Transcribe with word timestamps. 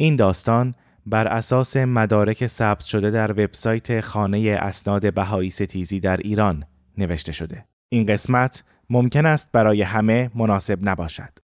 این 0.00 0.16
داستان 0.16 0.74
بر 1.06 1.26
اساس 1.26 1.76
مدارک 1.76 2.46
ثبت 2.46 2.84
شده 2.84 3.10
در 3.10 3.30
وبسایت 3.30 4.00
خانه 4.00 4.58
اسناد 4.60 5.14
بهایی 5.14 5.50
ستیزی 5.50 6.00
در 6.00 6.16
ایران 6.16 6.64
نوشته 6.98 7.32
شده. 7.32 7.64
این 7.88 8.06
قسمت 8.06 8.64
ممکن 8.90 9.26
است 9.26 9.52
برای 9.52 9.82
همه 9.82 10.30
مناسب 10.34 10.78
نباشد. 10.88 11.38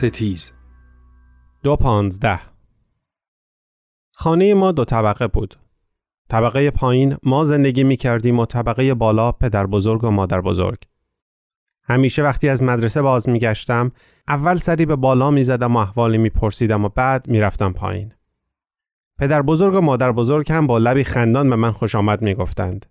ستیز 0.00 0.52
دو 1.62 1.76
پانزده 1.76 2.40
خانه 4.14 4.54
ما 4.54 4.72
دو 4.72 4.84
طبقه 4.84 5.26
بود. 5.26 5.58
طبقه 6.28 6.70
پایین 6.70 7.16
ما 7.22 7.44
زندگی 7.44 7.84
می 7.84 7.96
کردیم 7.96 8.38
و 8.38 8.46
طبقه 8.46 8.94
بالا 8.94 9.32
پدر 9.32 9.66
بزرگ 9.66 10.04
و 10.04 10.10
مادر 10.10 10.40
بزرگ. 10.40 10.78
همیشه 11.84 12.22
وقتی 12.22 12.48
از 12.48 12.62
مدرسه 12.62 13.02
باز 13.02 13.28
می 13.28 13.38
گشتم 13.38 13.92
اول 14.28 14.56
سری 14.56 14.86
به 14.86 14.96
بالا 14.96 15.30
می 15.30 15.42
زدم 15.42 15.76
و 15.76 15.78
احوالی 15.78 16.18
می 16.18 16.30
پرسیدم 16.30 16.84
و 16.84 16.88
بعد 16.88 17.28
می 17.28 17.40
رفتم 17.40 17.72
پایین. 17.72 18.12
پدر 19.18 19.42
بزرگ 19.42 19.74
و 19.74 19.80
مادر 19.80 20.12
بزرگ 20.12 20.52
هم 20.52 20.66
با 20.66 20.78
لبی 20.78 21.04
خندان 21.04 21.50
به 21.50 21.56
من 21.56 21.72
خوش 21.72 21.94
آمد 21.94 22.22
می 22.22 22.34
گفتند. 22.34 22.86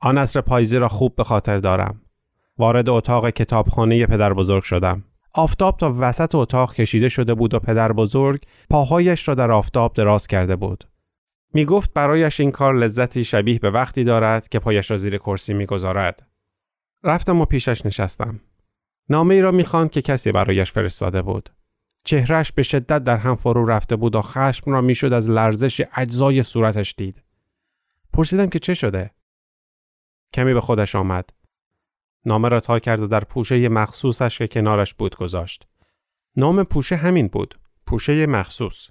آن 0.00 0.18
اصر 0.18 0.40
پاییزی 0.40 0.78
را 0.78 0.88
خوب 0.88 1.16
به 1.16 1.24
خاطر 1.24 1.58
دارم. 1.58 2.00
وارد 2.58 2.88
اتاق 2.88 3.30
کتابخانه 3.30 4.06
پدر 4.06 4.32
بزرگ 4.32 4.62
شدم. 4.62 5.04
آفتاب 5.34 5.76
تا 5.76 5.94
وسط 5.98 6.34
اتاق 6.34 6.74
کشیده 6.74 7.08
شده 7.08 7.34
بود 7.34 7.54
و 7.54 7.58
پدر 7.58 7.92
بزرگ 7.92 8.42
پاهایش 8.70 9.28
را 9.28 9.34
در 9.34 9.50
آفتاب 9.50 9.94
دراز 9.94 10.26
کرده 10.26 10.56
بود. 10.56 10.88
می 11.54 11.64
گفت 11.64 11.92
برایش 11.92 12.40
این 12.40 12.50
کار 12.50 12.74
لذتی 12.74 13.24
شبیه 13.24 13.58
به 13.58 13.70
وقتی 13.70 14.04
دارد 14.04 14.48
که 14.48 14.58
پایش 14.58 14.90
را 14.90 14.96
زیر 14.96 15.18
کرسی 15.18 15.54
می 15.54 15.66
گذارد. 15.66 16.28
رفتم 17.04 17.40
و 17.40 17.44
پیشش 17.44 17.86
نشستم. 17.86 18.40
نامه 19.08 19.34
ای 19.34 19.40
را 19.40 19.50
می 19.50 19.64
که 19.92 20.02
کسی 20.02 20.32
برایش 20.32 20.72
فرستاده 20.72 21.22
بود. 21.22 21.50
چهرش 22.04 22.52
به 22.52 22.62
شدت 22.62 23.04
در 23.04 23.16
هم 23.16 23.34
فرو 23.34 23.66
رفته 23.66 23.96
بود 23.96 24.16
و 24.16 24.22
خشم 24.22 24.70
را 24.70 24.80
می‌شد 24.80 25.12
از 25.12 25.30
لرزش 25.30 25.82
اجزای 25.96 26.42
صورتش 26.42 26.94
دید. 26.96 27.22
پرسیدم 28.12 28.46
که 28.46 28.58
چه 28.58 28.74
شده؟ 28.74 29.10
کمی 30.34 30.54
به 30.54 30.60
خودش 30.60 30.96
آمد. 30.96 31.30
نامه 32.24 32.48
را 32.48 32.60
تا 32.60 32.78
کرد 32.78 33.00
و 33.00 33.06
در 33.06 33.24
پوشه 33.24 33.68
مخصوصش 33.68 34.38
که 34.38 34.48
کنارش 34.48 34.94
بود 34.94 35.16
گذاشت. 35.16 35.66
نام 36.36 36.64
پوشه 36.64 36.96
همین 36.96 37.28
بود. 37.28 37.60
پوشه 37.86 38.26
مخصوص. 38.26 38.88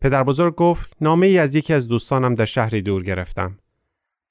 پدر 0.00 0.22
بزرگ 0.22 0.54
گفت 0.54 0.96
نامه 1.00 1.26
ای 1.26 1.38
از 1.38 1.54
یکی 1.54 1.74
از 1.74 1.88
دوستانم 1.88 2.34
در 2.34 2.44
شهری 2.44 2.82
دور 2.82 3.02
گرفتم. 3.02 3.58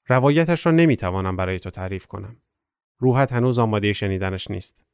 روایتش 0.08 0.66
را 0.66 0.72
نمی‌توانم 0.72 1.36
برای 1.36 1.60
تو 1.60 1.70
تعریف 1.70 2.06
کنم. 2.06 2.36
روحت 2.98 3.32
هنوز 3.32 3.58
آماده 3.58 3.92
شنیدنش 3.92 4.50
نیست. 4.50 4.84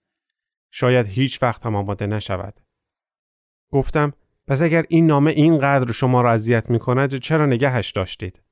شاید 0.71 1.07
هیچ 1.07 1.43
وقت 1.43 1.67
هم 1.67 1.77
آماده 1.77 2.07
نشود. 2.07 2.61
گفتم 3.73 4.13
پس 4.47 4.63
اگر 4.63 4.85
این 4.89 5.07
نامه 5.07 5.31
اینقدر 5.31 5.93
شما 5.93 6.23
را 6.23 6.33
اذیت 6.33 6.71
می 6.71 6.79
کند 6.79 7.15
چرا 7.19 7.47
نگهش 7.47 7.91
داشتید؟ 7.91 8.43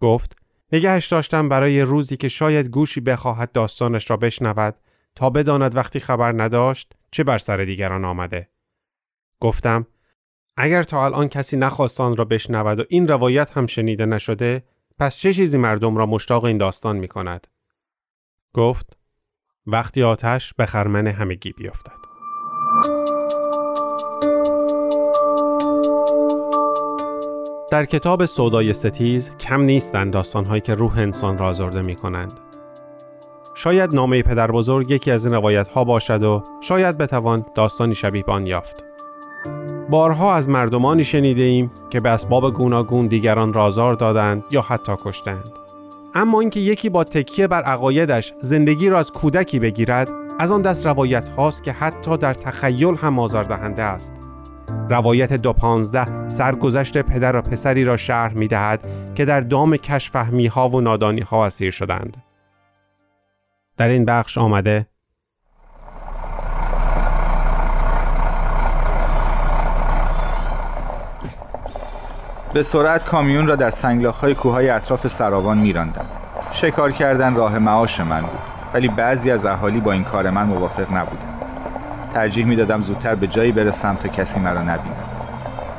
گفت 0.00 0.36
نگهش 0.72 1.06
داشتم 1.06 1.48
برای 1.48 1.82
روزی 1.82 2.16
که 2.16 2.28
شاید 2.28 2.68
گوشی 2.68 3.00
بخواهد 3.00 3.52
داستانش 3.52 4.10
را 4.10 4.16
بشنود 4.16 4.74
تا 5.14 5.30
بداند 5.30 5.76
وقتی 5.76 6.00
خبر 6.00 6.42
نداشت 6.42 6.92
چه 7.10 7.24
بر 7.24 7.38
سر 7.38 7.56
دیگران 7.56 8.04
آمده. 8.04 8.48
گفتم 9.40 9.86
اگر 10.56 10.82
تا 10.82 11.04
الان 11.04 11.28
کسی 11.28 11.56
نخواستان 11.56 12.16
را 12.16 12.24
بشنود 12.24 12.80
و 12.80 12.84
این 12.88 13.08
روایت 13.08 13.50
هم 13.50 13.66
شنیده 13.66 14.06
نشده 14.06 14.64
پس 14.98 15.18
چه 15.18 15.32
چیزی 15.32 15.58
مردم 15.58 15.96
را 15.96 16.06
مشتاق 16.06 16.44
این 16.44 16.58
داستان 16.58 16.96
می 16.96 17.08
کند؟ 17.08 17.46
گفت 18.54 18.98
وقتی 19.66 20.02
آتش 20.02 20.54
به 20.54 20.66
خرمن 20.66 21.06
همگی 21.06 21.52
بیفتد. 21.52 22.07
در 27.70 27.84
کتاب 27.84 28.26
سودای 28.26 28.72
ستیز 28.72 29.36
کم 29.36 29.60
نیستند 29.60 30.12
داستانهایی 30.12 30.60
که 30.60 30.74
روح 30.74 30.98
انسان 30.98 31.38
را 31.38 31.46
آزرده 31.46 31.82
می 31.82 31.94
کنند. 31.94 32.32
شاید 33.54 33.94
نامه 33.94 34.22
پدر 34.22 34.50
بزرگ 34.50 34.90
یکی 34.90 35.10
از 35.10 35.26
این 35.26 35.34
روایت 35.34 35.68
ها 35.68 35.84
باشد 35.84 36.22
و 36.22 36.44
شاید 36.60 36.98
بتوان 36.98 37.44
داستانی 37.54 37.94
شبیه 37.94 38.24
آن 38.26 38.46
یافت. 38.46 38.84
بارها 39.90 40.34
از 40.34 40.48
مردمانی 40.48 41.04
شنیده 41.04 41.42
ایم 41.42 41.70
که 41.90 42.00
به 42.00 42.08
اسباب 42.08 42.54
گوناگون 42.54 43.06
دیگران 43.06 43.52
را 43.52 43.62
آزار 43.62 43.94
دادند 43.94 44.44
یا 44.50 44.60
حتی 44.60 44.92
کشتند. 45.04 45.48
اما 46.14 46.40
اینکه 46.40 46.60
یکی 46.60 46.88
با 46.88 47.04
تکیه 47.04 47.46
بر 47.46 47.62
عقایدش 47.62 48.32
زندگی 48.40 48.88
را 48.88 48.98
از 48.98 49.12
کودکی 49.12 49.58
بگیرد 49.58 50.10
از 50.38 50.52
آن 50.52 50.62
دست 50.62 50.86
روایت 50.86 51.28
هاست 51.28 51.64
که 51.64 51.72
حتی 51.72 52.16
در 52.16 52.34
تخیل 52.34 52.94
هم 52.94 53.18
آزاردهنده 53.18 53.82
است. 53.82 54.17
روایت 54.90 55.32
دو 55.32 55.52
پانزده 55.52 56.28
سرگذشت 56.28 56.98
پدر 56.98 57.36
و 57.36 57.42
پسری 57.42 57.84
را 57.84 57.96
شرح 57.96 58.32
می 58.32 58.48
دهد 58.48 58.88
که 59.14 59.24
در 59.24 59.40
دام 59.40 59.76
کشفهمی 59.76 60.46
ها 60.46 60.68
و 60.68 60.80
نادانی 60.80 61.20
ها 61.20 61.46
اسیر 61.46 61.70
شدند. 61.70 62.16
در 63.76 63.88
این 63.88 64.04
بخش 64.04 64.38
آمده 64.38 64.86
به 72.52 72.62
سرعت 72.62 73.04
کامیون 73.04 73.46
را 73.46 73.56
در 73.56 73.70
سنگلاخهای 73.70 74.34
کوههای 74.34 74.68
اطراف 74.68 75.08
سراوان 75.08 75.58
میراندم 75.58 76.06
شکار 76.52 76.92
کردن 76.92 77.34
راه 77.34 77.58
معاش 77.58 78.00
من 78.00 78.20
بود 78.20 78.38
ولی 78.74 78.88
بعضی 78.88 79.30
از 79.30 79.46
اهالی 79.46 79.80
با 79.80 79.92
این 79.92 80.04
کار 80.04 80.30
من 80.30 80.42
موافق 80.42 80.92
نبودند 80.92 81.27
ترجیح 82.18 82.46
می‌دادم 82.46 82.82
زودتر 82.82 83.14
به 83.14 83.26
جایی 83.26 83.52
برسم 83.52 83.94
تا 83.94 84.08
کسی 84.08 84.40
مرا 84.40 84.62
نبینه. 84.62 84.96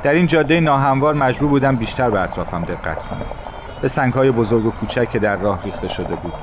در 0.04 0.12
این 0.12 0.28
جاده 0.28 0.60
ناهموار 0.60 1.14
مجبور 1.14 1.50
بودم 1.50 1.76
بیشتر 1.76 2.10
به 2.10 2.20
اطرافم 2.20 2.62
دقت 2.62 2.98
کنم. 2.98 3.22
به 3.82 3.88
سنگهای 3.88 4.32
بزرگ 4.32 4.66
و 4.66 4.72
کوچک 4.72 5.12
که 5.12 5.20
در 5.20 5.36
راه 5.36 5.64
ریخته 5.64 5.88
شده 5.88 6.16
بود. 6.16 6.34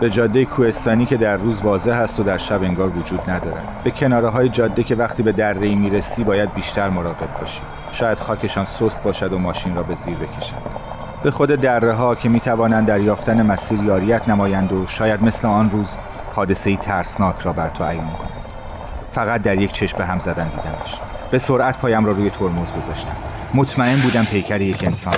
به 0.00 0.10
جاده 0.10 0.44
کوهستانی 0.44 1.06
که 1.06 1.16
در 1.16 1.36
روز 1.36 1.60
واضح 1.60 1.92
است 1.92 2.20
و 2.20 2.22
در 2.22 2.38
شب 2.38 2.62
انگار 2.62 2.88
وجود 2.88 3.30
ندارد. 3.30 3.64
به 3.84 3.90
کناره 3.90 4.28
های 4.28 4.48
جاده 4.48 4.82
که 4.82 4.94
وقتی 4.94 5.22
به 5.22 5.32
دره 5.32 5.66
ای 5.66 5.74
می‌رسی 5.74 6.24
باید 6.24 6.54
بیشتر 6.54 6.88
مراقب 6.88 7.40
باشی. 7.40 7.60
شاید 7.92 8.18
خاکشان 8.18 8.64
سست 8.64 9.02
باشد 9.02 9.32
و 9.32 9.38
ماشین 9.38 9.76
را 9.76 9.82
به 9.82 9.94
زیر 9.94 10.16
بکشد. 10.16 10.54
به 11.22 11.30
خود 11.30 11.50
دره 11.50 11.94
ها 11.94 12.14
که 12.14 12.28
می 12.28 12.40
توانند 12.40 12.86
در 12.86 13.00
یافتن 13.00 13.46
مسیر 13.46 13.82
یاریت 13.82 14.28
نمایند 14.28 14.72
و 14.72 14.86
شاید 14.86 15.22
مثل 15.22 15.48
آن 15.48 15.70
روز 15.70 15.96
حادثه 16.34 16.76
ترسناک 16.76 17.40
را 17.40 17.52
بر 17.52 17.68
تو 17.68 17.84
عیان 17.84 18.06
کنند. 18.06 18.35
فقط 19.16 19.42
در 19.42 19.58
یک 19.58 19.72
چشم 19.72 19.98
به 19.98 20.06
هم 20.06 20.18
زدن 20.18 20.48
دیدمش. 20.48 20.94
به 21.30 21.38
سرعت 21.38 21.78
پایم 21.78 22.04
را 22.04 22.12
روی 22.12 22.30
ترمز 22.30 22.72
گذاشتم. 22.72 23.16
مطمئن 23.54 23.96
بودم 23.96 24.24
پیکر 24.24 24.60
یک 24.60 24.84
انسان. 24.84 25.14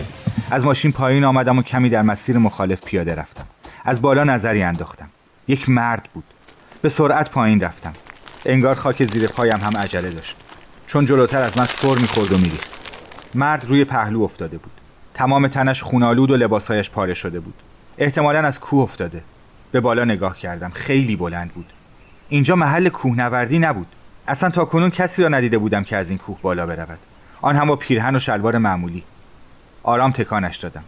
از 0.50 0.64
ماشین 0.64 0.92
پایین 0.92 1.24
آمدم 1.24 1.58
و 1.58 1.62
کمی 1.62 1.88
در 1.88 2.02
مسیر 2.02 2.38
مخالف 2.38 2.84
پیاده 2.84 3.14
رفتم. 3.14 3.44
از 3.84 4.02
بالا 4.02 4.24
نظری 4.24 4.62
انداختم. 4.62 5.08
یک 5.48 5.68
مرد 5.68 6.08
بود. 6.14 6.24
به 6.82 6.88
سرعت 6.88 7.30
پایین 7.30 7.60
رفتم. 7.60 7.92
انگار 8.46 8.74
خاک 8.74 9.04
زیر 9.04 9.28
پایم 9.28 9.60
هم 9.62 9.76
عجله 9.76 10.10
داشت. 10.10 10.36
چون 10.86 11.06
جلوتر 11.06 11.42
از 11.42 11.58
من 11.58 11.66
سر 11.66 11.94
می‌خورد 11.94 12.32
و 12.32 12.38
میریخت. 12.38 12.70
مرد 13.34 13.64
روی 13.64 13.84
پهلو 13.84 14.22
افتاده 14.22 14.58
بود. 14.58 14.72
تمام 15.14 15.48
تنش 15.48 15.82
خونالود 15.82 16.30
و 16.30 16.36
لباسهایش 16.36 16.90
پاره 16.90 17.14
شده 17.14 17.40
بود. 17.40 17.54
احتمالا 17.98 18.46
از 18.46 18.60
کوه 18.60 18.82
افتاده. 18.82 19.22
به 19.72 19.80
بالا 19.80 20.04
نگاه 20.04 20.38
کردم. 20.38 20.70
خیلی 20.70 21.16
بلند 21.16 21.52
بود. 21.52 21.72
اینجا 22.28 22.56
محل 22.56 22.88
کوهنوردی 22.88 23.58
نبود. 23.58 23.86
اصلا 24.28 24.50
تا 24.50 24.64
کنون 24.64 24.90
کسی 24.90 25.22
را 25.22 25.28
ندیده 25.28 25.58
بودم 25.58 25.84
که 25.84 25.96
از 25.96 26.10
این 26.10 26.18
کوه 26.18 26.38
بالا 26.42 26.66
برود. 26.66 26.98
آن 27.40 27.56
هم 27.56 27.68
با 27.68 27.76
پیرهن 27.76 28.16
و 28.16 28.18
شلوار 28.18 28.58
معمولی. 28.58 29.04
آرام 29.82 30.12
تکانش 30.12 30.56
دادم. 30.56 30.84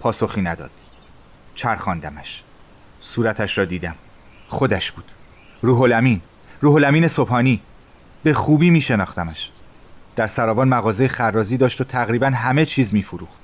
پاسخی 0.00 0.42
نداد. 0.42 0.70
چرخاندمش. 1.54 2.42
صورتش 3.00 3.58
را 3.58 3.64
دیدم. 3.64 3.94
خودش 4.48 4.92
بود. 4.92 5.04
روح 5.62 5.80
الامین 5.80 6.20
روح 6.60 6.74
الامین 6.74 7.08
صبحانی. 7.08 7.60
به 8.22 8.34
خوبی 8.34 8.70
می 8.70 8.80
شناختمش 8.80 9.50
در 10.16 10.26
سراوان 10.26 10.68
مغازه 10.68 11.08
خرازی 11.08 11.56
داشت 11.56 11.80
و 11.80 11.84
تقریبا 11.84 12.26
همه 12.26 12.66
چیز 12.66 12.94
می 12.94 13.02
فروخت 13.02 13.38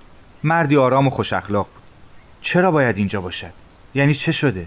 مردی 0.44 0.76
آرام 0.76 1.06
و 1.06 1.10
خوش 1.10 1.32
اخلاق 1.32 1.66
بود. 1.74 1.82
چرا 2.40 2.70
باید 2.70 2.96
اینجا 2.96 3.20
باشد؟ 3.20 3.52
یعنی 3.94 4.14
چه 4.14 4.32
شده؟ 4.32 4.66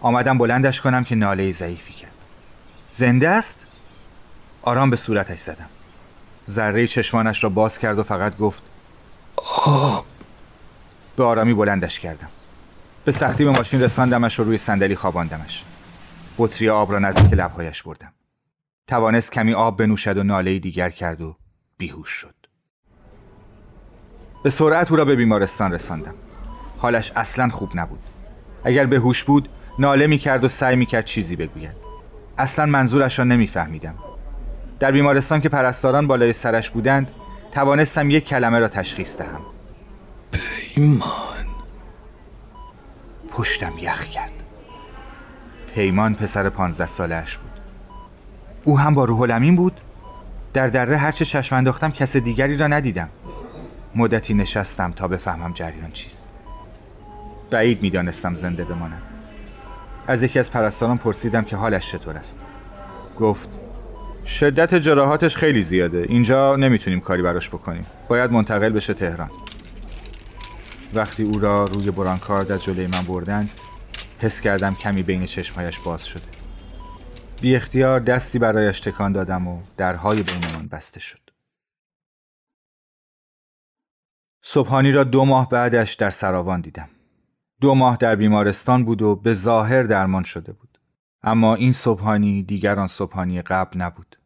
آمدم 0.00 0.38
بلندش 0.38 0.80
کنم 0.80 1.04
که 1.04 1.14
ناله 1.14 1.52
ضعیفی 1.52 1.92
کرد. 1.92 2.10
زنده 2.90 3.28
است؟ 3.28 3.66
آرام 4.62 4.90
به 4.90 4.96
صورتش 4.96 5.38
زدم. 5.38 5.68
ذره 6.50 6.86
چشمانش 6.86 7.44
را 7.44 7.50
باز 7.50 7.78
کرد 7.78 7.98
و 7.98 8.02
فقط 8.02 8.36
گفت 8.36 8.62
آب 9.66 10.06
به 11.16 11.24
آرامی 11.24 11.54
بلندش 11.54 12.00
کردم. 12.00 12.28
به 13.04 13.12
سختی 13.12 13.44
به 13.44 13.50
ماشین 13.50 13.82
رساندمش 13.82 14.40
و 14.40 14.44
روی 14.44 14.58
صندلی 14.58 14.96
خواباندمش. 14.96 15.64
بطری 16.38 16.68
آب 16.68 16.92
را 16.92 16.98
نزدیک 16.98 17.32
لبهایش 17.32 17.82
بردم. 17.82 18.12
توانست 18.86 19.32
کمی 19.32 19.54
آب 19.54 19.78
بنوشد 19.78 20.16
و 20.16 20.22
ناله 20.22 20.58
دیگر 20.58 20.90
کرد 20.90 21.20
و 21.20 21.36
بیهوش 21.78 22.08
شد. 22.08 22.34
به 24.42 24.50
سرعت 24.50 24.90
او 24.90 24.96
را 24.96 25.04
به 25.04 25.16
بیمارستان 25.16 25.72
رساندم. 25.72 26.14
حالش 26.78 27.12
اصلا 27.16 27.48
خوب 27.48 27.70
نبود. 27.74 28.02
اگر 28.64 28.86
به 28.86 28.96
هوش 28.96 29.24
بود 29.24 29.48
ناله 29.78 30.06
می 30.06 30.18
کرد 30.18 30.44
و 30.44 30.48
سعی 30.48 30.76
می 30.76 30.86
کرد 30.86 31.04
چیزی 31.04 31.36
بگوید. 31.36 31.84
اصلا 32.38 32.66
منظورش 32.66 33.18
را 33.18 33.24
نمیفهمیدم. 33.24 33.94
در 34.78 34.92
بیمارستان 34.92 35.40
که 35.40 35.48
پرستاران 35.48 36.06
بالای 36.06 36.32
سرش 36.32 36.70
بودند 36.70 37.10
توانستم 37.52 38.10
یک 38.10 38.24
کلمه 38.24 38.58
را 38.58 38.68
تشخیص 38.68 39.18
دهم. 39.18 39.40
پیمان. 40.32 41.46
پشتم 43.30 43.72
یخ 43.78 44.04
کرد. 44.04 44.32
پیمان 45.74 46.14
پسر 46.14 46.48
پانزده 46.48 46.86
سالش 46.86 47.38
بود. 47.38 47.50
او 48.64 48.78
هم 48.78 48.94
با 48.94 49.04
روح 49.04 49.20
الامین 49.20 49.56
بود. 49.56 49.80
در 50.52 50.68
دره 50.68 50.96
هرچه 50.96 51.24
چشم 51.24 51.56
انداختم 51.56 51.90
کس 51.90 52.16
دیگری 52.16 52.56
را 52.56 52.66
ندیدم. 52.66 53.08
مدتی 53.94 54.34
نشستم 54.34 54.92
تا 54.92 55.08
بفهمم 55.08 55.52
جریان 55.52 55.90
چیست. 55.90 56.24
بعید 57.50 57.82
می‌دانستم 57.82 58.34
زنده 58.34 58.64
بماند. 58.64 59.13
از 60.06 60.22
یکی 60.22 60.38
از 60.38 60.50
پرستاران 60.50 60.98
پرسیدم 60.98 61.44
که 61.44 61.56
حالش 61.56 61.92
چطور 61.92 62.16
است. 62.16 62.38
گفت 63.20 63.48
شدت 64.26 64.74
جراحاتش 64.74 65.36
خیلی 65.36 65.62
زیاده. 65.62 66.06
اینجا 66.08 66.56
نمی‌تونیم 66.56 67.00
کاری 67.00 67.22
براش 67.22 67.48
بکنیم. 67.48 67.86
باید 68.08 68.30
منتقل 68.30 68.70
بشه 68.70 68.94
تهران. 68.94 69.30
وقتی 70.94 71.22
او 71.22 71.38
را 71.38 71.66
روی 71.66 71.90
برانکارد 71.90 72.52
از 72.52 72.64
جلوی 72.64 72.86
من 72.86 73.02
بردند 73.08 73.50
حس 74.20 74.40
کردم 74.40 74.74
کمی 74.74 75.02
بین 75.02 75.26
چشمهایش 75.26 75.80
باز 75.80 76.06
شده. 76.06 76.22
بی 77.42 77.56
اختیار 77.56 78.00
دستی 78.00 78.38
برایش 78.38 78.80
تکان 78.80 79.12
دادم 79.12 79.48
و 79.48 79.60
درهای 79.76 80.22
بینمان 80.22 80.68
بسته 80.68 81.00
شد. 81.00 81.30
صبحانی 84.42 84.92
را 84.92 85.04
دو 85.04 85.24
ماه 85.24 85.48
بعدش 85.48 85.94
در 85.94 86.10
سراوان 86.10 86.60
دیدم. 86.60 86.88
دو 87.64 87.74
ماه 87.74 87.96
در 87.96 88.16
بیمارستان 88.16 88.84
بود 88.84 89.02
و 89.02 89.16
به 89.16 89.34
ظاهر 89.34 89.82
درمان 89.82 90.22
شده 90.22 90.52
بود 90.52 90.78
اما 91.22 91.54
این 91.54 91.72
صبحانی 91.72 92.42
دیگر 92.42 92.78
آن 92.78 92.86
صبحانی 92.86 93.42
قبل 93.42 93.80
نبود 93.80 94.16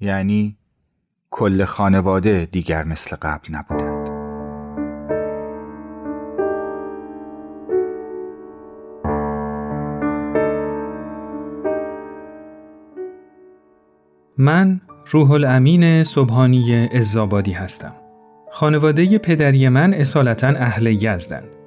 یعنی 0.00 0.56
کل 1.30 1.64
خانواده 1.64 2.48
دیگر 2.52 2.84
مثل 2.84 3.16
قبل 3.16 3.54
نبودند 3.54 4.08
من 14.38 14.80
روح 15.06 15.30
الامین 15.30 16.04
صبحانی 16.04 16.88
ازابادی 16.92 17.52
هستم. 17.52 17.94
خانواده 18.50 19.18
پدری 19.18 19.68
من 19.68 19.94
اصالتا 19.94 20.48
اهل 20.48 20.86
یزدند. 20.86 21.61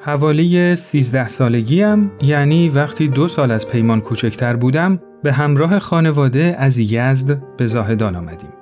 حوالی 0.00 0.76
13 0.76 1.28
سالگیم 1.28 2.10
یعنی 2.22 2.68
وقتی 2.68 3.08
دو 3.08 3.28
سال 3.28 3.50
از 3.50 3.68
پیمان 3.68 4.00
کوچکتر 4.00 4.56
بودم 4.56 5.00
به 5.22 5.32
همراه 5.32 5.78
خانواده 5.78 6.56
از 6.58 6.78
یزد 6.78 7.42
به 7.56 7.66
زاهدان 7.66 8.16
آمدیم. 8.16 8.52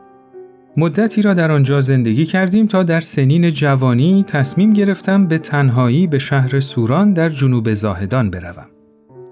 مدتی 0.76 1.22
را 1.22 1.34
در 1.34 1.52
آنجا 1.52 1.80
زندگی 1.80 2.24
کردیم 2.24 2.66
تا 2.66 2.82
در 2.82 3.00
سنین 3.00 3.50
جوانی 3.50 4.24
تصمیم 4.24 4.72
گرفتم 4.72 5.26
به 5.26 5.38
تنهایی 5.38 6.06
به 6.06 6.18
شهر 6.18 6.60
سوران 6.60 7.12
در 7.12 7.28
جنوب 7.28 7.74
زاهدان 7.74 8.30
بروم. 8.30 8.66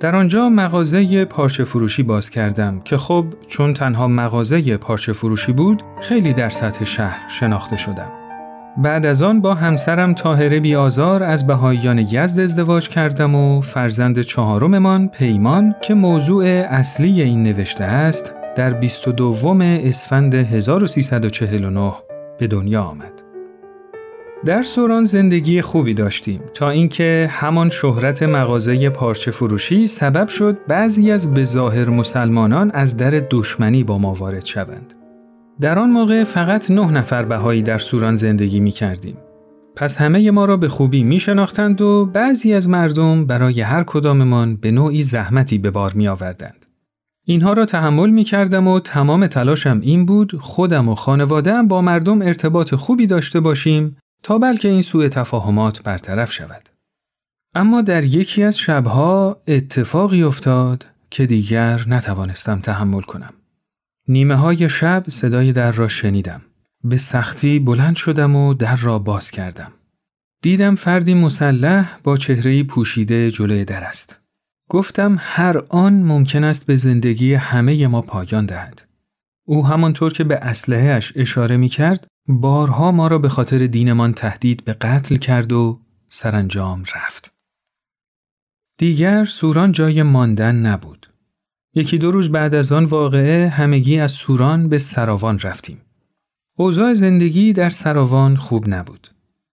در 0.00 0.16
آنجا 0.16 0.48
مغازه 0.48 1.24
پارچه 1.24 1.64
فروشی 1.64 2.02
باز 2.02 2.30
کردم 2.30 2.80
که 2.80 2.96
خب 2.96 3.24
چون 3.48 3.74
تنها 3.74 4.08
مغازه 4.08 4.76
پارچه 4.76 5.12
فروشی 5.12 5.52
بود 5.52 5.82
خیلی 6.00 6.32
در 6.32 6.48
سطح 6.48 6.84
شهر 6.84 7.28
شناخته 7.28 7.76
شدم. 7.76 8.23
بعد 8.76 9.06
از 9.06 9.22
آن 9.22 9.40
با 9.40 9.54
همسرم 9.54 10.14
تاهره 10.14 10.60
بیازار 10.60 11.22
از 11.22 11.46
بهاییان 11.46 11.98
یزد 11.98 12.40
ازدواج 12.40 12.88
کردم 12.88 13.34
و 13.34 13.60
فرزند 13.60 14.20
چهارممان 14.20 15.08
پیمان 15.08 15.74
که 15.82 15.94
موضوع 15.94 16.44
اصلی 16.68 17.22
این 17.22 17.42
نوشته 17.42 17.84
است 17.84 18.34
در 18.56 18.74
22 18.74 19.62
اسفند 19.62 20.34
1349 20.34 21.92
به 22.38 22.46
دنیا 22.46 22.82
آمد. 22.82 23.12
در 24.44 24.62
سوران 24.62 25.04
زندگی 25.04 25.62
خوبی 25.62 25.94
داشتیم 25.94 26.40
تا 26.54 26.70
اینکه 26.70 27.28
همان 27.30 27.70
شهرت 27.70 28.22
مغازه 28.22 28.90
پارچه 28.90 29.30
فروشی 29.30 29.86
سبب 29.86 30.28
شد 30.28 30.58
بعضی 30.68 31.10
از 31.10 31.34
بظاهر 31.34 31.88
مسلمانان 31.88 32.70
از 32.70 32.96
در 32.96 33.22
دشمنی 33.30 33.84
با 33.84 33.98
ما 33.98 34.14
وارد 34.14 34.44
شوند. 34.44 35.03
در 35.60 35.78
آن 35.78 35.90
موقع 35.90 36.24
فقط 36.24 36.70
نه 36.70 36.90
نفر 36.90 37.24
بهایی 37.24 37.62
در 37.62 37.78
سوران 37.78 38.16
زندگی 38.16 38.60
می 38.60 38.70
کردیم. 38.70 39.16
پس 39.76 39.96
همه 39.96 40.30
ما 40.30 40.44
را 40.44 40.56
به 40.56 40.68
خوبی 40.68 41.02
می 41.02 41.20
شناختند 41.20 41.80
و 41.80 42.06
بعضی 42.06 42.54
از 42.54 42.68
مردم 42.68 43.26
برای 43.26 43.60
هر 43.60 43.84
کداممان 43.84 44.56
به 44.56 44.70
نوعی 44.70 45.02
زحمتی 45.02 45.58
به 45.58 45.70
بار 45.70 45.92
می 45.92 46.08
آوردند. 46.08 46.66
اینها 47.26 47.52
را 47.52 47.64
تحمل 47.64 48.10
می 48.10 48.24
کردم 48.24 48.68
و 48.68 48.80
تمام 48.80 49.26
تلاشم 49.26 49.80
این 49.82 50.06
بود 50.06 50.36
خودم 50.40 50.88
و 50.88 50.94
خانوادهام 50.94 51.68
با 51.68 51.82
مردم 51.82 52.22
ارتباط 52.22 52.74
خوبی 52.74 53.06
داشته 53.06 53.40
باشیم 53.40 53.96
تا 54.22 54.38
بلکه 54.38 54.68
این 54.68 54.82
سوء 54.82 55.08
تفاهمات 55.08 55.82
برطرف 55.82 56.32
شود. 56.32 56.68
اما 57.54 57.82
در 57.82 58.04
یکی 58.04 58.42
از 58.42 58.58
شبها 58.58 59.36
اتفاقی 59.48 60.22
افتاد 60.22 60.86
که 61.10 61.26
دیگر 61.26 61.84
نتوانستم 61.88 62.60
تحمل 62.60 63.02
کنم. 63.02 63.33
نیمه 64.08 64.34
های 64.34 64.68
شب 64.68 65.04
صدای 65.08 65.52
در 65.52 65.72
را 65.72 65.88
شنیدم. 65.88 66.42
به 66.84 66.96
سختی 66.96 67.58
بلند 67.58 67.96
شدم 67.96 68.36
و 68.36 68.54
در 68.54 68.76
را 68.76 68.98
باز 68.98 69.30
کردم. 69.30 69.72
دیدم 70.42 70.74
فردی 70.74 71.14
مسلح 71.14 71.98
با 72.02 72.16
چهرهی 72.16 72.62
پوشیده 72.62 73.30
جلوی 73.30 73.64
در 73.64 73.84
است. 73.84 74.20
گفتم 74.68 75.16
هر 75.20 75.62
آن 75.68 76.02
ممکن 76.02 76.44
است 76.44 76.66
به 76.66 76.76
زندگی 76.76 77.34
همه 77.34 77.86
ما 77.86 78.02
پایان 78.02 78.46
دهد. 78.46 78.82
او 79.46 79.66
همانطور 79.66 80.12
که 80.12 80.24
به 80.24 80.36
اسلحهش 80.36 81.12
اشاره 81.16 81.56
می 81.56 81.68
کرد 81.68 82.06
بارها 82.28 82.92
ما 82.92 83.08
را 83.08 83.18
به 83.18 83.28
خاطر 83.28 83.66
دینمان 83.66 84.12
تهدید 84.12 84.64
به 84.64 84.72
قتل 84.72 85.16
کرد 85.16 85.52
و 85.52 85.80
سرانجام 86.08 86.84
رفت. 86.96 87.32
دیگر 88.78 89.24
سوران 89.24 89.72
جای 89.72 90.02
ماندن 90.02 90.54
نبود. 90.56 91.03
یکی 91.74 91.98
دو 91.98 92.10
روز 92.10 92.32
بعد 92.32 92.54
از 92.54 92.72
آن 92.72 92.84
واقعه 92.84 93.48
همگی 93.48 93.98
از 93.98 94.12
سوران 94.12 94.68
به 94.68 94.78
سراوان 94.78 95.38
رفتیم. 95.38 95.80
اوضاع 96.56 96.92
زندگی 96.92 97.52
در 97.52 97.70
سراوان 97.70 98.36
خوب 98.36 98.64
نبود. 98.68 99.08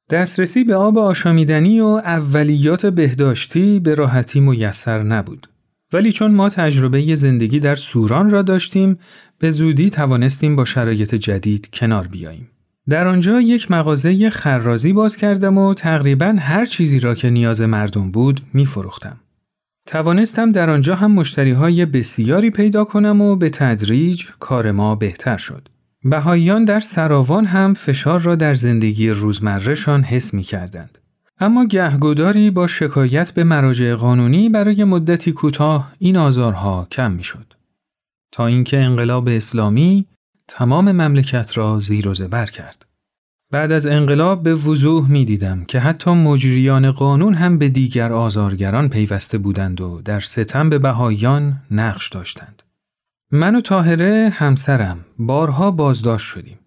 دسترسی 0.10 0.64
به 0.64 0.76
آب 0.76 0.98
آشامیدنی 0.98 1.80
و 1.80 1.86
اولیات 1.86 2.86
بهداشتی 2.86 3.80
به 3.80 3.96
راحتی 3.96 4.40
میسر 4.40 5.04
نبود. 5.04 5.48
ولی 5.94 6.12
چون 6.12 6.32
ما 6.32 6.50
تجربه 6.50 7.16
زندگی 7.16 7.60
در 7.60 7.76
سوران 7.76 8.30
را 8.30 8.42
داشتیم 8.42 9.00
به 9.40 9.52
زودی 9.52 9.90
توانستیم 9.90 10.56
با 10.56 10.66
شرایط 10.66 11.16
جدید 11.16 11.70
کنار 11.74 12.08
بیاییم. 12.08 12.48
در 12.90 13.08
آنجا 13.08 13.42
یک 13.42 13.72
مغازه 13.72 14.30
خرازی 14.30 14.94
باز 14.94 15.16
کردم 15.16 15.58
و 15.58 15.74
تقریبا 15.74 16.36
هر 16.40 16.66
چیزی 16.66 17.00
را 17.00 17.16
که 17.16 17.30
نیاز 17.30 17.62
مردم 17.62 18.12
بود 18.12 18.42
می 18.54 18.66
فروختم. 18.66 19.18
توانستم 19.92 20.52
در 20.52 20.70
آنجا 20.70 20.96
هم 20.96 21.12
مشتری 21.12 21.52
های 21.52 21.86
بسیاری 21.86 22.50
پیدا 22.50 22.84
کنم 22.84 23.22
و 23.22 23.36
به 23.36 23.50
تدریج 23.50 24.26
کار 24.40 24.72
ما 24.72 24.96
بهتر 24.96 25.38
شد. 25.38 25.68
بهاییان 26.04 26.66
در 26.66 26.80
سراوان 26.80 27.46
هم 27.46 27.74
فشار 27.74 28.20
را 28.20 28.36
در 28.36 28.54
زندگی 28.54 29.10
روزمرهشان 29.10 30.04
حس 30.04 30.34
می 30.34 30.44
کردند. 30.44 30.98
اما 31.40 31.66
گهگداری 31.66 32.52
با 32.52 32.68
شکایت 32.68 33.32
به 33.32 33.44
مراجع 33.44 33.96
قانونی 33.96 34.50
برای 34.50 34.84
مدتی 34.84 35.32
کوتاه 35.32 35.94
این 36.00 36.18
آزارها 36.18 36.88
کم 36.92 37.12
می 37.12 37.24
شد. 37.24 37.54
تا 38.32 38.48
اینکه 38.48 38.80
انقلاب 38.80 39.28
اسلامی 39.28 40.06
تمام 40.48 40.92
مملکت 40.92 41.58
را 41.58 41.80
زیر 41.80 42.08
و 42.08 42.14
زبر 42.14 42.46
کرد. 42.46 42.86
بعد 43.52 43.72
از 43.72 43.88
انقلاب 43.88 44.44
به 44.44 44.56
وضوح 44.56 45.12
می 45.12 45.26
دیدم 45.26 45.66
که 45.68 45.80
حتی 45.80 46.12
مجریان 46.12 46.92
قانون 46.92 47.34
هم 47.34 47.58
به 47.58 47.70
دیگر 47.70 48.14
آزارگران 48.14 48.90
پیوسته 48.90 49.38
بودند 49.38 49.82
و 49.82 50.02
در 50.06 50.20
ستم 50.20 50.70
به 50.70 50.80
بهایان 50.80 51.62
نقش 51.72 52.10
داشتند. 52.10 52.64
من 53.32 53.56
و 53.56 53.62
تاهره 53.62 54.32
همسرم 54.34 55.06
بارها 55.20 55.72
بازداشت 55.72 56.26
شدیم. 56.26 56.60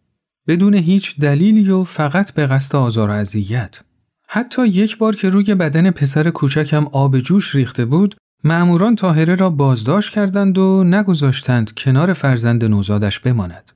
بدون 0.49 0.75
هیچ 0.75 1.21
دلیلی 1.21 1.71
و 1.71 1.85
فقط 1.85 2.33
به 2.33 2.47
قصد 2.47 2.77
آزار 2.77 3.11
و 3.11 3.13
اذیت. 3.13 3.81
حتی 4.29 4.67
یک 4.67 4.99
بار 4.99 5.17
که 5.17 5.29
روی 5.29 5.55
بدن 5.55 5.91
پسر 5.91 6.31
کوچکم 6.31 6.87
آب 6.93 7.19
جوش 7.19 7.55
ریخته 7.55 7.85
بود، 7.85 8.15
معموران 8.45 8.95
تاهره 8.97 9.35
را 9.35 9.51
بازداشت 9.51 10.11
کردند 10.11 10.59
و 10.59 10.85
نگذاشتند 10.85 11.75
کنار 11.77 12.13
فرزند 12.13 12.65
نوزادش 12.65 13.19
بماند. 13.21 13.74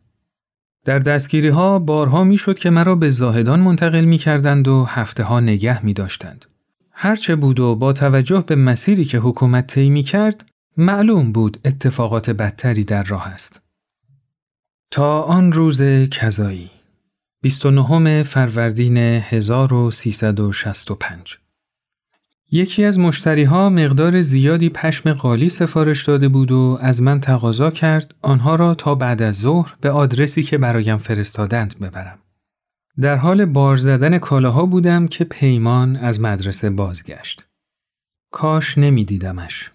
در 0.85 0.99
دستگیری 0.99 1.49
ها 1.49 1.78
بارها 1.78 2.25
می‌شد 2.25 2.58
که 2.58 2.70
مرا 2.70 2.94
به 2.94 3.11
زاهدان 3.11 3.61
منتقل 3.61 4.04
می 4.04 4.18
کردند 4.18 4.68
و 4.68 4.85
هفته 4.85 5.25
ها 5.25 5.40
نگه 5.40 5.85
می 5.85 5.92
داشتند. 5.92 6.44
هرچه 6.92 7.37
بود 7.37 7.61
و 7.61 7.75
با 7.75 7.92
توجه 7.92 8.44
به 8.47 8.54
مسیری 8.54 9.04
که 9.04 9.18
حکومت 9.18 9.66
طی 9.66 9.90
می 9.90 10.02
کرد 10.02 10.44
معلوم 10.76 11.32
بود 11.32 11.58
اتفاقات 11.64 12.30
بدتری 12.30 12.85
در 12.85 13.02
راه 13.02 13.28
است. 13.28 13.62
تا 14.90 15.23
آن 15.23 15.52
روز 15.52 15.82
کذایی 16.11 16.70
29 17.42 18.23
فروردین 18.23 18.97
1365 18.97 21.38
یکی 22.50 22.85
از 22.85 22.99
مشتری 22.99 23.45
ها 23.45 23.69
مقدار 23.69 24.21
زیادی 24.21 24.69
پشم 24.69 25.12
قالی 25.12 25.49
سفارش 25.49 26.05
داده 26.05 26.28
بود 26.28 26.52
و 26.52 26.78
از 26.81 27.02
من 27.02 27.21
تقاضا 27.21 27.71
کرد 27.71 28.14
آنها 28.23 28.55
را 28.55 28.75
تا 28.75 28.95
بعد 28.95 29.23
از 29.23 29.37
ظهر 29.37 29.75
به 29.81 29.90
آدرسی 29.90 30.43
که 30.43 30.59
برایم 30.59 30.97
فرستادند 30.97 31.78
ببرم. 31.78 32.19
در 33.00 33.14
حال 33.14 33.45
بار 33.45 33.76
زدن 33.76 34.19
کالاها 34.19 34.67
بودم 34.67 35.09
که 35.09 35.25
پیمان 35.25 35.97
از 35.97 36.21
مدرسه 36.21 36.71
بازگشت. 36.71 37.49
کاش 38.31 38.78
نمی 38.78 39.05
دیدمش. 39.05 39.71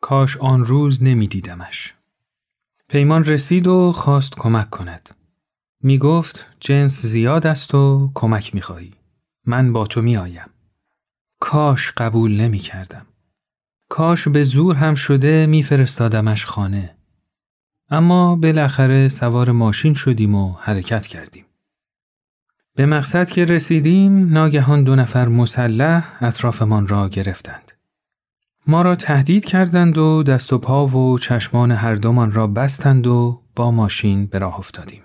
کاش 0.00 0.36
آن 0.36 0.64
روز 0.64 1.02
نمی 1.02 1.26
دیدمش. 1.26 1.94
پیمان 2.88 3.24
رسید 3.24 3.66
و 3.66 3.92
خواست 3.92 4.34
کمک 4.36 4.70
کند. 4.70 5.08
می 5.82 5.98
گفت 5.98 6.46
جنس 6.60 7.06
زیاد 7.06 7.46
است 7.46 7.74
و 7.74 8.10
کمک 8.14 8.54
می 8.54 8.60
خواهی. 8.60 8.92
من 9.46 9.72
با 9.72 9.86
تو 9.86 10.02
می 10.02 10.16
آیم. 10.16 10.46
کاش 11.44 11.92
قبول 11.96 12.40
نمی 12.40 12.58
کردم. 12.58 13.06
کاش 13.88 14.28
به 14.28 14.44
زور 14.44 14.76
هم 14.76 14.94
شده 14.94 15.46
میفرستادمش 15.46 16.46
خانه. 16.46 16.96
اما 17.90 18.36
بالاخره 18.36 19.08
سوار 19.08 19.50
ماشین 19.50 19.94
شدیم 19.94 20.34
و 20.34 20.52
حرکت 20.52 21.06
کردیم. 21.06 21.44
به 22.74 22.86
مقصد 22.86 23.30
که 23.30 23.44
رسیدیم 23.44 24.32
ناگهان 24.32 24.84
دو 24.84 24.96
نفر 24.96 25.28
مسلح 25.28 26.16
اطرافمان 26.20 26.88
را 26.88 27.08
گرفتند. 27.08 27.72
ما 28.66 28.82
را 28.82 28.94
تهدید 28.94 29.44
کردند 29.44 29.98
و 29.98 30.22
دست 30.22 30.52
و 30.52 30.58
پا 30.58 30.86
و 30.86 31.18
چشمان 31.18 31.70
هر 31.70 31.94
دومان 31.94 32.32
را 32.32 32.46
بستند 32.46 33.06
و 33.06 33.42
با 33.56 33.70
ماشین 33.70 34.26
به 34.26 34.38
راه 34.38 34.58
افتادیم. 34.58 35.02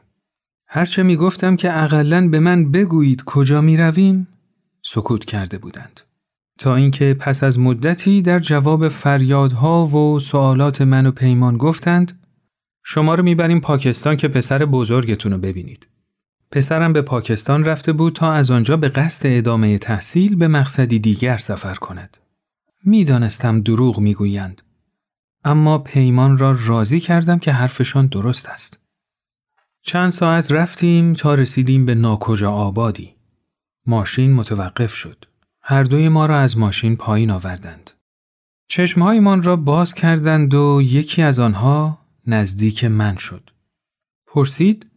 هرچه 0.67 1.03
می 1.03 1.15
گفتم 1.15 1.55
که 1.55 1.83
اقلا 1.83 2.27
به 2.27 2.39
من 2.39 2.71
بگویید 2.71 3.23
کجا 3.23 3.61
می 3.61 3.77
رویم 3.77 4.27
سکوت 4.81 5.25
کرده 5.25 5.57
بودند. 5.57 6.06
تا 6.57 6.75
اینکه 6.75 7.15
پس 7.19 7.43
از 7.43 7.59
مدتی 7.59 8.21
در 8.21 8.39
جواب 8.39 8.87
فریادها 8.87 9.85
و 9.85 10.19
سوالات 10.19 10.81
من 10.81 11.05
و 11.05 11.11
پیمان 11.11 11.57
گفتند 11.57 12.19
شما 12.83 13.15
رو 13.15 13.23
می‌بریم 13.23 13.59
پاکستان 13.59 14.15
که 14.15 14.27
پسر 14.27 14.65
بزرگتون 14.65 15.31
رو 15.31 15.37
ببینید. 15.37 15.87
پسرم 16.51 16.93
به 16.93 17.01
پاکستان 17.01 17.65
رفته 17.65 17.93
بود 17.93 18.15
تا 18.15 18.31
از 18.31 18.51
آنجا 18.51 18.77
به 18.77 18.89
قصد 18.89 19.37
ادامه 19.37 19.77
تحصیل 19.77 20.35
به 20.35 20.47
مقصدی 20.47 20.99
دیگر 20.99 21.37
سفر 21.37 21.75
کند. 21.75 22.17
می‌دانستم 22.83 23.61
دروغ 23.61 23.99
می‌گویند. 23.99 24.61
اما 25.43 25.77
پیمان 25.77 26.37
را 26.37 26.57
راضی 26.65 26.99
کردم 26.99 27.39
که 27.39 27.51
حرفشان 27.51 28.07
درست 28.07 28.49
است. 28.49 28.79
چند 29.81 30.09
ساعت 30.09 30.51
رفتیم 30.51 31.13
تا 31.13 31.33
رسیدیم 31.33 31.85
به 31.85 31.95
ناکجا 31.95 32.51
آبادی. 32.51 33.15
ماشین 33.85 34.33
متوقف 34.33 34.93
شد. 34.93 35.25
هر 35.69 35.83
دوی 35.83 36.09
ما 36.09 36.25
را 36.25 36.39
از 36.39 36.57
ماشین 36.57 36.95
پایین 36.95 37.31
آوردند. 37.31 37.91
چشمهایمان 38.67 39.43
را 39.43 39.55
باز 39.55 39.93
کردند 39.93 40.53
و 40.53 40.81
یکی 40.83 41.21
از 41.21 41.39
آنها 41.39 41.99
نزدیک 42.27 42.83
من 42.83 43.15
شد. 43.15 43.49
پرسید 44.27 44.87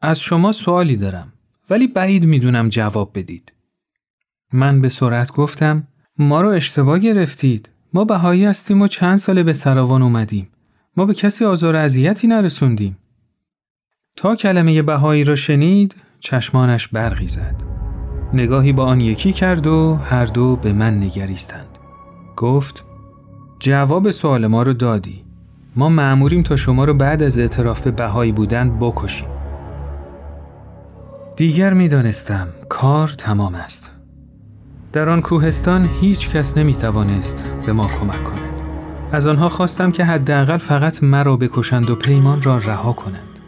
از 0.00 0.20
شما 0.20 0.52
سوالی 0.52 0.96
دارم 0.96 1.32
ولی 1.70 1.86
بعید 1.86 2.26
می‌دونم 2.26 2.68
جواب 2.68 3.18
بدید. 3.18 3.52
من 4.52 4.80
به 4.80 4.88
سرعت 4.88 5.32
گفتم 5.32 5.88
ما 6.18 6.40
رو 6.40 6.48
اشتباه 6.48 6.98
گرفتید. 6.98 7.68
ما 7.92 8.04
بهایی 8.04 8.44
هستیم 8.44 8.82
و 8.82 8.88
چند 8.88 9.18
ساله 9.18 9.42
به 9.42 9.52
سراوان 9.52 10.02
اومدیم. 10.02 10.48
ما 10.96 11.06
به 11.06 11.14
کسی 11.14 11.44
آزار 11.44 11.76
اذیتی 11.76 12.26
نرسوندیم. 12.26 12.98
تا 14.16 14.36
کلمه 14.36 14.82
بهایی 14.82 15.24
را 15.24 15.36
شنید 15.36 15.96
چشمانش 16.20 16.88
برقی 16.88 17.28
زد. 17.28 17.75
نگاهی 18.32 18.72
با 18.72 18.84
آن 18.84 19.00
یکی 19.00 19.32
کرد 19.32 19.66
و 19.66 19.98
هر 20.04 20.24
دو 20.24 20.56
به 20.56 20.72
من 20.72 20.96
نگریستند. 21.02 21.78
گفت 22.36 22.84
جواب 23.58 24.10
سوال 24.10 24.46
ما 24.46 24.62
رو 24.62 24.72
دادی. 24.72 25.24
ما 25.76 25.88
معموریم 25.88 26.42
تا 26.42 26.56
شما 26.56 26.84
رو 26.84 26.94
بعد 26.94 27.22
از 27.22 27.38
اعتراف 27.38 27.80
به 27.80 27.90
بهایی 27.90 28.32
بودن 28.32 28.78
بکشیم. 28.78 29.28
دیگر 31.36 31.72
می 31.72 31.88
دانستم 31.88 32.48
کار 32.68 33.08
تمام 33.08 33.54
است. 33.54 33.92
در 34.92 35.08
آن 35.08 35.22
کوهستان 35.22 35.88
هیچ 36.00 36.30
کس 36.30 36.58
نمی 36.58 36.74
توانست 36.74 37.46
به 37.66 37.72
ما 37.72 37.86
کمک 37.86 38.24
کند. 38.24 38.60
از 39.12 39.26
آنها 39.26 39.48
خواستم 39.48 39.90
که 39.90 40.04
حداقل 40.04 40.58
فقط 40.58 41.02
مرا 41.02 41.36
بکشند 41.36 41.90
و 41.90 41.94
پیمان 41.94 42.42
را 42.42 42.58
رها 42.58 42.92
کنند. 42.92 43.38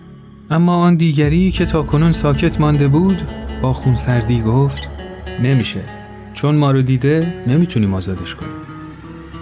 اما 0.50 0.76
آن 0.76 0.96
دیگری 0.96 1.50
که 1.50 1.66
تا 1.66 1.82
کنون 1.82 2.12
ساکت 2.12 2.60
مانده 2.60 2.88
بود 2.88 3.22
با 3.62 3.72
خونسردی 3.72 4.40
گفت 4.40 4.88
نمیشه 5.42 5.80
چون 6.32 6.54
ما 6.54 6.70
رو 6.70 6.82
دیده 6.82 7.44
نمی‌تونیم 7.46 7.94
آزادش 7.94 8.34
کنیم 8.34 8.52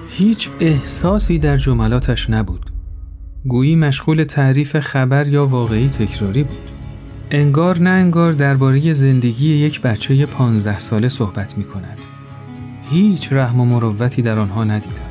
هیچ 0.08 0.50
احساسی 0.60 1.38
در 1.38 1.56
جملاتش 1.56 2.30
نبود 2.30 2.70
گویی 3.48 3.76
مشغول 3.76 4.24
تعریف 4.24 4.78
خبر 4.78 5.28
یا 5.28 5.46
واقعی 5.46 5.88
تکراری 5.88 6.42
بود 6.42 6.70
انگار 7.30 7.78
نه 7.78 7.90
انگار 7.90 8.32
درباره 8.32 8.92
زندگی 8.92 9.54
یک 9.54 9.80
بچه 9.80 10.26
پانزده 10.26 10.78
ساله 10.78 11.08
صحبت 11.08 11.58
می 11.58 11.64
کند. 11.64 11.98
هیچ 12.90 13.32
رحم 13.32 13.60
و 13.60 13.64
مروتی 13.64 14.22
در 14.22 14.38
آنها 14.38 14.64
ندیدم. 14.64 15.10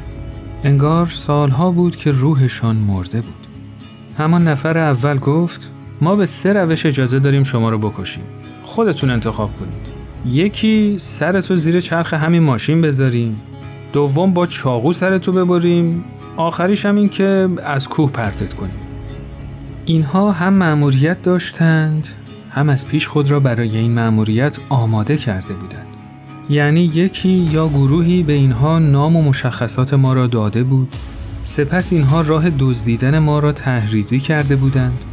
انگار 0.63 1.05
سالها 1.05 1.71
بود 1.71 1.95
که 1.95 2.11
روحشان 2.11 2.75
مرده 2.75 3.21
بود. 3.21 3.47
همان 4.17 4.47
نفر 4.47 4.77
اول 4.77 5.17
گفت 5.17 5.71
ما 6.01 6.15
به 6.15 6.25
سه 6.25 6.53
روش 6.53 6.85
اجازه 6.85 7.19
داریم 7.19 7.43
شما 7.43 7.69
رو 7.69 7.77
بکشیم. 7.77 8.23
خودتون 8.63 9.09
انتخاب 9.09 9.49
کنید. 9.59 9.95
یکی 10.25 10.95
سرتو 10.97 11.55
زیر 11.55 11.79
چرخ 11.79 12.13
همین 12.13 12.43
ماشین 12.43 12.81
بذاریم. 12.81 13.41
دوم 13.93 14.33
با 14.33 14.47
چاقو 14.47 14.93
سرتو 14.93 15.31
ببریم. 15.31 16.05
آخریش 16.37 16.85
هم 16.85 16.95
این 16.95 17.09
که 17.09 17.49
از 17.63 17.89
کوه 17.89 18.11
پرتت 18.11 18.53
کنیم. 18.53 18.79
اینها 19.85 20.31
هم 20.31 20.53
مأموریت 20.53 21.21
داشتند 21.21 22.07
هم 22.49 22.69
از 22.69 22.87
پیش 22.87 23.07
خود 23.07 23.31
را 23.31 23.39
برای 23.39 23.77
این 23.77 23.91
مأموریت 23.91 24.57
آماده 24.69 25.17
کرده 25.17 25.53
بودند. 25.53 25.87
یعنی 26.49 26.81
یکی 26.81 27.29
یا 27.29 27.67
گروهی 27.67 28.23
به 28.23 28.33
اینها 28.33 28.79
نام 28.79 29.15
و 29.15 29.21
مشخصات 29.21 29.93
ما 29.93 30.13
را 30.13 30.27
داده 30.27 30.63
بود. 30.63 30.95
سپس 31.43 31.93
اینها 31.93 32.21
راه 32.21 32.49
دزدیدن 32.59 33.19
ما 33.19 33.39
را 33.39 33.51
تحریزی 33.51 34.19
کرده 34.19 34.55
بودند. 34.55 35.03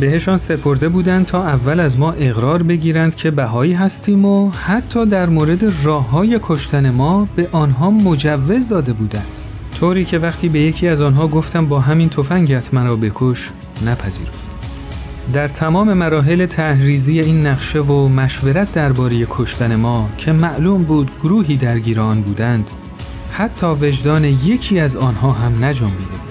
بهشان 0.00 0.36
سپرده 0.36 0.88
بودند 0.88 1.26
تا 1.26 1.44
اول 1.44 1.80
از 1.80 1.98
ما 1.98 2.12
اقرار 2.12 2.62
بگیرند 2.62 3.14
که 3.14 3.30
بهایی 3.30 3.72
هستیم 3.72 4.24
و 4.24 4.50
حتی 4.50 5.06
در 5.06 5.28
مورد 5.28 5.84
راه 5.84 6.10
های 6.10 6.40
کشتن 6.42 6.90
ما 6.90 7.28
به 7.36 7.48
آنها 7.52 7.90
مجوز 7.90 8.68
داده 8.68 8.92
بودند. 8.92 9.26
طوری 9.80 10.04
که 10.04 10.18
وقتی 10.18 10.48
به 10.48 10.60
یکی 10.60 10.88
از 10.88 11.00
آنها 11.00 11.28
گفتم 11.28 11.66
با 11.66 11.80
همین 11.80 12.08
تفنگت 12.08 12.74
مرا 12.74 12.96
بکش 12.96 13.50
نپذیرفت. 13.86 14.52
در 15.32 15.48
تمام 15.48 15.92
مراحل 15.92 16.46
تحریزی 16.46 17.20
این 17.20 17.46
نقشه 17.46 17.80
و 17.80 18.08
مشورت 18.08 18.72
درباره 18.72 19.26
کشتن 19.30 19.76
ما 19.76 20.08
که 20.18 20.32
معلوم 20.32 20.82
بود 20.82 21.10
گروهی 21.22 21.56
درگیر 21.56 22.00
آن 22.00 22.22
بودند 22.22 22.70
حتی 23.32 23.66
وجدان 23.66 24.24
یکی 24.24 24.80
از 24.80 24.96
آنها 24.96 25.30
هم 25.30 25.64
نجنبیده 25.64 26.21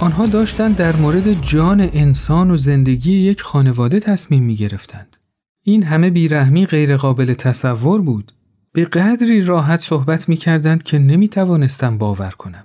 آنها 0.00 0.26
داشتند 0.26 0.76
در 0.76 0.96
مورد 0.96 1.32
جان 1.32 1.80
انسان 1.80 2.50
و 2.50 2.56
زندگی 2.56 3.12
یک 3.12 3.42
خانواده 3.42 4.00
تصمیم 4.00 4.42
می 4.42 4.56
گرفتند. 4.56 5.16
این 5.62 5.82
همه 5.82 6.10
بیرحمی 6.10 6.66
غیرقابل 6.66 7.34
تصور 7.34 8.02
بود. 8.02 8.32
به 8.72 8.84
قدری 8.84 9.42
راحت 9.42 9.80
صحبت 9.80 10.28
می 10.28 10.36
کردند 10.36 10.82
که 10.82 10.98
نمی 10.98 11.28
توانستم 11.28 11.98
باور 11.98 12.30
کنم. 12.30 12.64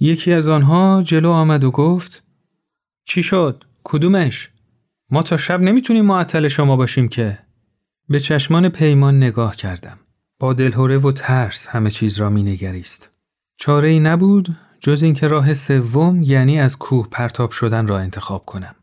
یکی 0.00 0.32
از 0.32 0.48
آنها 0.48 1.02
جلو 1.02 1.30
آمد 1.30 1.64
و 1.64 1.70
گفت 1.70 2.24
چی 3.04 3.22
شد؟ 3.22 3.64
کدومش؟ 3.84 4.50
ما 5.10 5.22
تا 5.22 5.36
شب 5.36 5.60
نمی‌تونیم 5.60 6.04
معطل 6.04 6.48
شما 6.48 6.76
باشیم 6.76 7.08
که 7.08 7.38
به 8.08 8.20
چشمان 8.20 8.68
پیمان 8.68 9.16
نگاه 9.16 9.56
کردم. 9.56 9.98
با 10.38 10.52
دلهوره 10.52 10.98
و 10.98 11.12
ترس 11.12 11.68
همه 11.68 11.90
چیز 11.90 12.18
را 12.18 12.30
می 12.30 12.42
نگریست. 12.42 13.10
چاره 13.56 13.88
ای 13.88 14.00
نبود 14.00 14.56
جز 14.80 15.02
اینکه 15.02 15.28
راه 15.28 15.54
سوم 15.54 16.22
یعنی 16.22 16.60
از 16.60 16.76
کوه 16.76 17.08
پرتاب 17.10 17.50
شدن 17.50 17.86
را 17.86 17.98
انتخاب 17.98 18.44
کنم. 18.44 18.74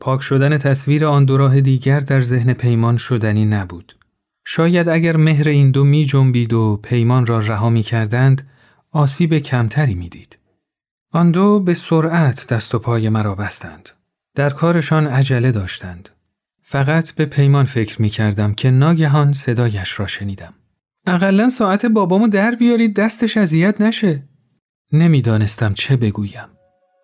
پاک 0.00 0.20
شدن 0.20 0.58
تصویر 0.58 1.06
آن 1.06 1.24
دو 1.24 1.36
راه 1.36 1.60
دیگر 1.60 2.00
در 2.00 2.20
ذهن 2.20 2.52
پیمان 2.52 2.96
شدنی 2.96 3.44
نبود. 3.44 3.96
شاید 4.44 4.88
اگر 4.88 5.16
مهر 5.16 5.48
این 5.48 5.70
دو 5.70 5.84
می 5.84 6.04
جنبید 6.04 6.52
و 6.52 6.80
پیمان 6.82 7.26
را 7.26 7.38
رها 7.38 7.70
می 7.70 7.82
کردند، 7.82 8.48
آسیب 8.90 9.38
کمتری 9.38 9.94
می 9.94 10.08
دید. 10.08 10.38
آن 11.12 11.30
دو 11.30 11.60
به 11.60 11.74
سرعت 11.74 12.46
دست 12.46 12.74
و 12.74 12.78
پای 12.78 13.08
مرا 13.08 13.34
بستند. 13.34 13.88
در 14.34 14.50
کارشان 14.50 15.06
عجله 15.06 15.50
داشتند. 15.52 16.08
فقط 16.62 17.12
به 17.12 17.26
پیمان 17.26 17.64
فکر 17.64 18.02
می 18.02 18.08
کردم 18.08 18.54
که 18.54 18.70
ناگهان 18.70 19.32
صدایش 19.32 20.00
را 20.00 20.06
شنیدم. 20.06 20.54
اقلا 21.06 21.48
ساعت 21.48 21.86
بابامو 21.86 22.28
در 22.28 22.54
بیارید 22.54 22.96
دستش 22.96 23.36
اذیت 23.36 23.80
نشه. 23.80 24.22
نمی‌دانستم 24.92 25.72
چه 25.72 25.96
بگویم. 25.96 26.48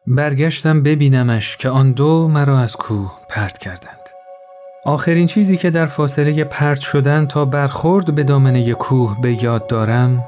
برگشتم 0.07 0.83
ببینمش 0.83 1.57
که 1.57 1.69
آن 1.69 1.93
دو 1.93 2.29
مرا 2.29 2.59
از 2.59 2.77
کوه 2.77 3.13
پرت 3.29 3.59
کردند. 3.59 3.99
آخرین 4.85 5.27
چیزی 5.27 5.57
که 5.57 5.71
در 5.71 5.87
فاصله 5.87 6.45
پرت 6.45 6.81
شدن 6.81 7.27
تا 7.27 7.45
برخورد 7.45 8.15
به 8.15 8.23
دامنه 8.23 8.75
کوه 8.75 9.21
به 9.23 9.45
یاد 9.45 9.67
دارم 9.67 10.25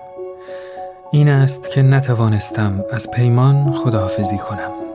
این 1.12 1.28
است 1.28 1.70
که 1.70 1.82
نتوانستم 1.82 2.84
از 2.92 3.10
پیمان 3.10 3.72
خداحافظی 3.72 4.38
کنم. 4.38 4.89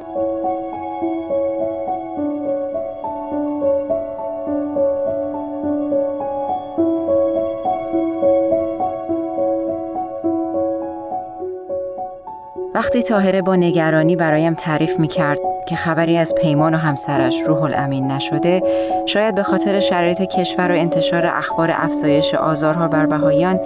وقتی 12.85 13.03
تاهره 13.03 13.41
با 13.41 13.55
نگرانی 13.55 14.15
برایم 14.15 14.53
تعریف 14.53 14.99
می 14.99 15.07
کرد 15.07 15.39
که 15.67 15.75
خبری 15.75 16.17
از 16.17 16.35
پیمان 16.35 16.73
و 16.73 16.77
همسرش 16.77 17.35
روح 17.47 17.63
الامین 17.63 18.11
نشده 18.11 18.63
شاید 19.05 19.35
به 19.35 19.43
خاطر 19.43 19.79
شرایط 19.79 20.21
کشور 20.21 20.71
و 20.71 20.75
انتشار 20.75 21.25
اخبار 21.25 21.71
افزایش 21.71 22.33
آزارها 22.33 22.87
بر 22.87 23.05
بهایان 23.05 23.59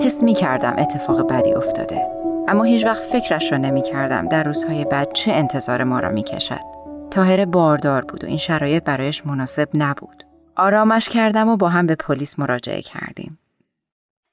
حس 0.00 0.22
می 0.22 0.34
کردم 0.34 0.74
اتفاق 0.78 1.32
بدی 1.32 1.52
افتاده. 1.52 2.06
اما 2.48 2.64
هیچ 2.64 2.84
وقت 2.84 3.02
فکرش 3.02 3.52
را 3.52 3.58
نمی 3.58 3.82
کردم 3.82 4.28
در 4.28 4.42
روزهای 4.42 4.84
بعد 4.84 5.12
چه 5.12 5.32
انتظار 5.32 5.84
ما 5.84 6.00
را 6.00 6.10
می 6.10 6.22
کشد 6.22 6.64
تاهره 7.10 7.46
باردار 7.46 8.04
بود 8.04 8.24
و 8.24 8.26
این 8.26 8.36
شرایط 8.36 8.84
برایش 8.84 9.26
مناسب 9.26 9.68
نبود. 9.74 10.24
آرامش 10.56 11.08
کردم 11.08 11.48
و 11.48 11.56
با 11.56 11.68
هم 11.68 11.86
به 11.86 11.94
پلیس 11.94 12.38
مراجعه 12.38 12.82
کردیم. 12.82 13.38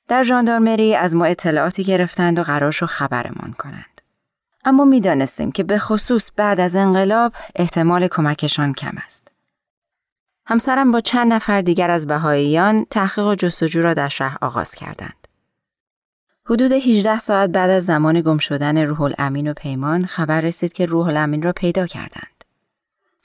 در 0.08 0.24
ژاندارمری 0.24 0.96
از 0.96 1.16
ما 1.16 1.26
اطلاعاتی 1.26 1.84
گرفتند 1.84 2.40
و 2.40 2.44
قرار 2.44 2.72
شد 2.72 2.86
خبرمان 2.86 3.56
کنند. 3.58 3.97
اما 4.68 4.86
می‌دانستیم 4.86 5.52
که 5.52 5.64
به 5.64 5.80
خصوص 5.80 6.32
بعد 6.36 6.60
از 6.60 6.76
انقلاب 6.76 7.34
احتمال 7.56 8.08
کمکشان 8.08 8.74
کم 8.74 8.94
است. 9.06 9.28
همسرم 10.46 10.92
با 10.92 11.02
چند 11.02 11.34
نفر 11.34 11.62
دیگر 11.62 11.90
از 11.90 12.08
بهاییان 12.08 12.86
تحقیق 12.90 13.28
و 13.28 13.36
جستجو 13.36 13.82
را 13.82 13.94
در 13.94 14.08
شهر 14.08 14.38
آغاز 14.42 14.76
کردند. 14.76 15.28
حدود 16.46 16.72
18 16.72 17.18
ساعت 17.18 17.50
بعد 17.50 17.70
از 17.70 17.86
زمان 17.86 18.22
گم 18.22 18.38
شدن 18.38 18.78
روح 18.78 19.02
الامین 19.02 19.52
و 19.52 19.54
پیمان 19.54 20.06
خبر 20.06 20.42
رسید 20.42 20.74
که 20.74 20.86
روح 20.86 21.08
الامین 21.08 21.42
را 21.42 21.54
پیدا 21.54 21.88
کردند. 21.88 22.44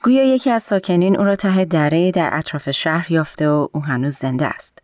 گویا 0.03 0.35
یکی 0.35 0.51
از 0.51 0.63
ساکنین 0.63 1.19
او 1.19 1.25
را 1.25 1.37
ته 1.37 1.65
دره 1.65 2.11
در 2.11 2.31
اطراف 2.33 2.71
شهر 2.71 3.13
یافته 3.13 3.49
و 3.49 3.69
او 3.73 3.85
هنوز 3.85 4.17
زنده 4.17 4.47
است. 4.47 4.79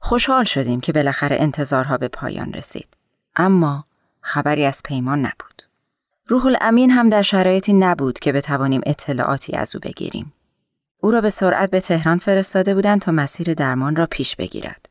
خوشحال 0.00 0.44
شدیم 0.44 0.80
که 0.80 0.92
بالاخره 0.92 1.36
انتظارها 1.40 1.98
به 1.98 2.08
پایان 2.08 2.52
رسید. 2.52 2.88
اما 3.36 3.84
خبری 4.20 4.64
از 4.64 4.82
پیمان 4.84 5.18
نبود. 5.18 5.62
روح 6.28 6.46
الامین 6.46 6.90
هم 6.90 7.08
در 7.08 7.22
شرایطی 7.22 7.72
نبود 7.72 8.18
که 8.18 8.32
بتوانیم 8.32 8.80
اطلاعاتی 8.86 9.56
از 9.56 9.76
او 9.76 9.80
بگیریم. 9.84 10.32
او 11.00 11.10
را 11.10 11.20
به 11.20 11.30
سرعت 11.30 11.70
به 11.70 11.80
تهران 11.80 12.18
فرستاده 12.18 12.74
بودند 12.74 13.00
تا 13.00 13.12
مسیر 13.12 13.54
درمان 13.54 13.96
را 13.96 14.06
پیش 14.06 14.36
بگیرد. 14.36 14.88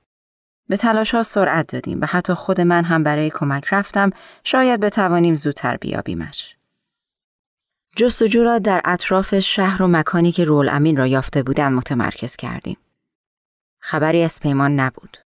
به 0.70 0.77
تلاش 0.77 1.15
ها 1.15 1.24
سرعت 1.24 1.68
دادیم 1.68 2.01
و 2.01 2.06
حتی 2.06 2.34
خود 2.34 2.62
من 2.62 2.84
هم 2.84 3.04
برای 3.04 3.30
کمک 3.30 3.74
رفتم 3.74 4.10
شاید 4.44 4.80
بتوانیم 4.80 5.36
زودتر 5.36 5.77
بیابیمش. 5.77 6.56
جستجو 7.96 8.44
را 8.44 8.60
در 8.60 8.82
اطراف 8.86 9.39
شهر 9.39 9.84
و 9.84 9.88
مکانی 9.88 10.32
که 10.32 10.46
رول 10.46 10.70
امین 10.70 10.98
را 10.98 11.08
یافته 11.08 11.44
بودند 11.44 11.74
متمرکز 11.74 12.36
کردیم. 12.36 12.77
خبری 13.80 14.24
از 14.24 14.39
پیمان 14.39 14.80
نبود. 14.80 15.18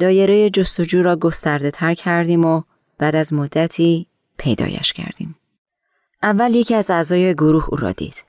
دایره 0.00 0.50
جستجو 0.50 1.02
را 1.02 1.16
گسترده 1.16 1.70
تر 1.70 1.94
کردیم 1.94 2.44
و 2.44 2.62
بعد 2.98 3.16
از 3.16 3.32
مدتی 3.32 4.09
پیدایش 4.40 4.92
کردیم. 4.92 5.34
اول 6.22 6.54
یکی 6.54 6.74
از 6.74 6.90
اعضای 6.90 7.34
گروه 7.34 7.64
او 7.70 7.76
را 7.76 7.92
دید. 7.92 8.24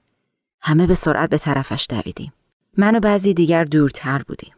همه 0.62 0.88
به 0.88 0.96
سرعت 0.96 1.30
به 1.30 1.38
طرفش 1.38 1.86
دویدیم. 1.90 2.34
من 2.78 2.96
و 2.96 3.00
بعضی 3.00 3.34
دیگر 3.34 3.64
دورتر 3.64 4.22
بودیم. 4.28 4.54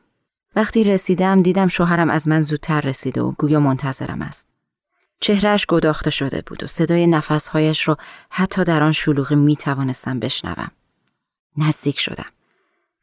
وقتی 0.56 0.84
رسیدم 0.84 1.42
دیدم 1.42 1.68
شوهرم 1.68 2.10
از 2.10 2.28
من 2.28 2.42
زودتر 2.42 2.82
رسیده 2.82 3.22
و 3.22 3.32
گویا 3.32 3.60
منتظرم 3.60 4.22
است. 4.22 4.48
چهرهش 5.20 5.66
گداخته 5.66 6.10
شده 6.10 6.44
بود 6.46 6.64
و 6.64 6.68
صدای 6.68 7.08
نفسهایش 7.08 7.88
را 7.88 7.98
حتی 8.30 8.64
در 8.64 8.84
آن 8.84 8.92
شلوغی 8.92 9.36
می 9.36 9.56
توانستم 9.56 10.20
بشنوم. 10.20 10.72
نزدیک 11.58 12.00
شدم. 12.00 12.32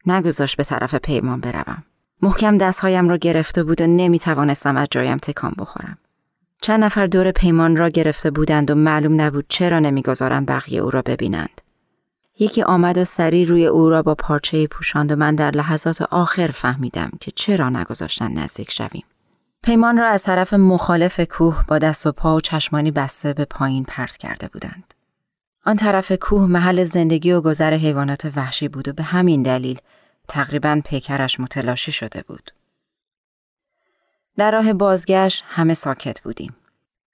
نگذاشت 0.05 0.57
به 0.57 0.63
طرف 0.63 0.95
پیمان 0.95 1.39
بروم. 1.39 1.83
محکم 2.21 2.57
دستهایم 2.57 3.09
را 3.09 3.17
گرفته 3.17 3.63
بود 3.63 3.81
و 3.81 3.87
نمی 3.87 4.19
توانستم 4.19 4.77
از 4.77 4.87
جایم 4.91 5.17
تکان 5.17 5.53
بخورم. 5.57 5.97
چند 6.61 6.83
نفر 6.83 7.07
دور 7.07 7.31
پیمان 7.31 7.77
را 7.77 7.89
گرفته 7.89 8.31
بودند 8.31 8.71
و 8.71 8.75
معلوم 8.75 9.21
نبود 9.21 9.45
چرا 9.49 9.79
نمی‌گذارند 9.79 10.45
بقیه 10.45 10.81
او 10.81 10.91
را 10.91 11.01
ببینند. 11.01 11.61
یکی 12.39 12.63
آمد 12.63 12.97
و 12.97 13.05
سری 13.05 13.45
روی 13.45 13.65
او 13.65 13.89
را 13.89 14.01
با 14.01 14.15
پارچه 14.15 14.67
پوشاند 14.67 15.11
و 15.11 15.15
من 15.15 15.35
در 15.35 15.51
لحظات 15.51 16.01
آخر 16.01 16.47
فهمیدم 16.47 17.11
که 17.21 17.31
چرا 17.35 17.69
نگذاشتن 17.69 18.31
نزدیک 18.33 18.71
شویم. 18.71 19.03
پیمان 19.63 19.97
را 19.97 20.07
از 20.07 20.23
طرف 20.23 20.53
مخالف 20.53 21.19
کوه 21.19 21.63
با 21.67 21.79
دست 21.79 22.07
و 22.07 22.11
پا 22.11 22.35
و 22.35 22.41
چشمانی 22.41 22.91
بسته 22.91 23.33
به 23.33 23.45
پایین 23.45 23.83
پرت 23.83 24.17
کرده 24.17 24.47
بودند. 24.47 24.93
آن 25.65 25.75
طرف 25.75 26.11
کوه 26.11 26.45
محل 26.47 26.83
زندگی 26.83 27.31
و 27.31 27.41
گذر 27.41 27.73
حیوانات 27.73 28.31
وحشی 28.35 28.67
بود 28.67 28.87
و 28.87 28.93
به 28.93 29.03
همین 29.03 29.43
دلیل 29.43 29.79
تقریبا 30.27 30.81
پیکرش 30.85 31.39
متلاشی 31.39 31.91
شده 31.91 32.23
بود. 32.27 32.51
در 34.37 34.51
راه 34.51 34.73
بازگشت 34.73 35.43
همه 35.47 35.73
ساکت 35.73 36.21
بودیم. 36.21 36.55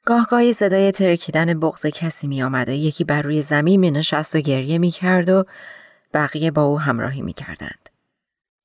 گاهگاهی 0.05 0.53
صدای 0.53 0.91
ترکیدن 0.91 1.59
بغز 1.59 1.85
کسی 1.85 2.27
می 2.27 2.43
آمد 2.43 2.69
و 2.69 2.71
یکی 2.71 3.03
بر 3.03 3.21
روی 3.21 3.41
زمین 3.41 3.79
می 3.79 3.91
نشست 3.91 4.35
و 4.35 4.39
گریه 4.39 4.77
می 4.77 4.91
کرد 4.91 5.29
و 5.29 5.43
بقیه 6.13 6.51
با 6.51 6.63
او 6.63 6.79
همراهی 6.79 7.21
می 7.21 7.33
کردند. 7.33 7.89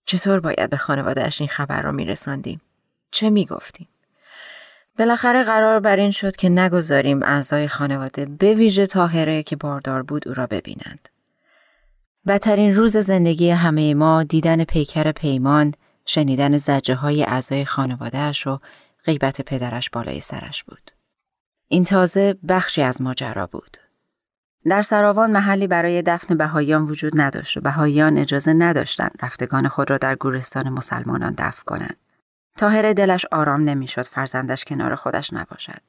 چطور 0.05 0.41
باید 0.41 0.71
به 0.71 0.77
خانوادهش 0.77 1.41
این 1.41 1.49
خبر 1.49 1.83
را 1.83 1.93
می 1.93 2.05
رساندیم؟ 2.05 2.61
چه 3.11 3.31
می 3.31 3.47
گفتیم؟ 3.47 3.88
بالاخره 4.99 5.45
قرار 5.45 5.81
بر 5.81 5.97
این 5.97 6.11
شد 6.11 6.37
که 6.37 6.49
نگذاریم 6.49 7.23
اعضای 7.23 7.69
خانواده 7.69 8.27
به 8.27 8.55
ویژه 8.55 8.87
تاهره 8.87 9.43
که 9.43 9.57
باردار 9.57 10.03
بود 10.03 10.29
او 10.29 10.35
را 10.35 10.47
ببینند. 10.47 11.09
بدترین 12.27 12.77
روز 12.77 12.97
زندگی 12.97 13.51
همه 13.51 13.95
ما 13.95 14.23
دیدن 14.23 14.65
پیکر 14.65 15.12
پیمان 15.12 15.75
شنیدن 16.07 16.57
زجه 16.57 16.95
های 16.95 17.25
اعضای 17.25 17.65
خانوادهش 17.65 18.47
و 18.47 18.61
غیبت 19.05 19.41
پدرش 19.41 19.91
بالای 19.91 20.21
سرش 20.21 20.65
بود. 20.65 20.91
این 21.69 21.85
تازه 21.85 22.35
بخشی 22.49 22.83
از 22.83 23.03
ماجرا 23.03 23.47
بود. 23.47 23.77
در 24.65 24.83
سراوان 24.83 25.31
محلی 25.31 25.67
برای 25.67 26.03
دفن 26.03 26.35
بهاییان 26.35 26.83
وجود 26.83 27.21
نداشت 27.21 27.57
و 27.57 27.61
بهاییان 27.61 28.19
اجازه 28.19 28.53
نداشتند 28.53 29.19
رفتگان 29.23 29.69
خود 29.69 29.91
را 29.91 29.99
در 29.99 30.15
گورستان 30.15 30.69
مسلمانان 30.69 31.35
دفن 31.38 31.62
کنند. 31.67 31.97
تاهر 32.57 32.93
دلش 32.93 33.27
آرام 33.33 33.61
نمی‌شد 33.61 34.03
فرزندش 34.03 34.65
کنار 34.65 34.95
خودش 34.95 35.33
نباشد. 35.33 35.81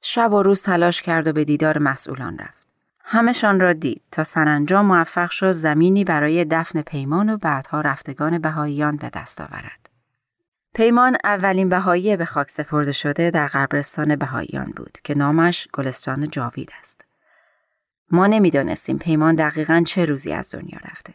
شب 0.00 0.32
و 0.32 0.42
روز 0.42 0.62
تلاش 0.62 1.02
کرد 1.02 1.26
و 1.26 1.32
به 1.32 1.44
دیدار 1.44 1.78
مسئولان 1.78 2.38
رفت. 2.38 2.65
همشان 3.08 3.60
را 3.60 3.72
دید 3.72 4.02
تا 4.12 4.24
سرانجام 4.24 4.86
موفق 4.86 5.30
شد 5.30 5.52
زمینی 5.52 6.04
برای 6.04 6.44
دفن 6.44 6.82
پیمان 6.82 7.30
و 7.30 7.36
بعدها 7.36 7.80
رفتگان 7.80 8.38
بهاییان 8.38 8.96
به 8.96 9.10
دست 9.10 9.40
آورد. 9.40 9.90
پیمان 10.74 11.16
اولین 11.24 11.68
بهایی 11.68 12.16
به 12.16 12.24
خاک 12.24 12.50
سپرده 12.50 12.92
شده 12.92 13.30
در 13.30 13.46
قبرستان 13.46 14.16
بهاییان 14.16 14.72
بود 14.76 14.98
که 15.04 15.14
نامش 15.14 15.68
گلستان 15.72 16.28
جاوید 16.28 16.72
است. 16.80 17.04
ما 18.10 18.26
نمی‌دانستیم 18.26 18.98
پیمان 18.98 19.34
دقیقا 19.34 19.82
چه 19.86 20.04
روزی 20.04 20.32
از 20.32 20.54
دنیا 20.54 20.78
رفته. 20.90 21.14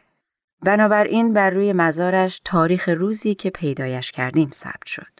بنابراین 0.62 1.34
بر 1.34 1.50
روی 1.50 1.74
مزارش 1.74 2.42
تاریخ 2.46 2.90
روزی 2.90 3.36
که 3.36 3.50
پیدایش 3.50 4.12
کردیم 4.12 4.50
ثبت 4.54 4.86
شد. 4.86 5.20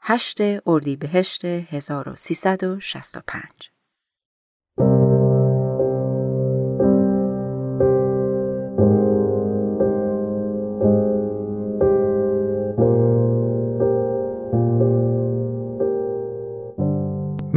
8 0.00 0.38
اردیبهشت 0.66 1.44
1365 1.44 3.77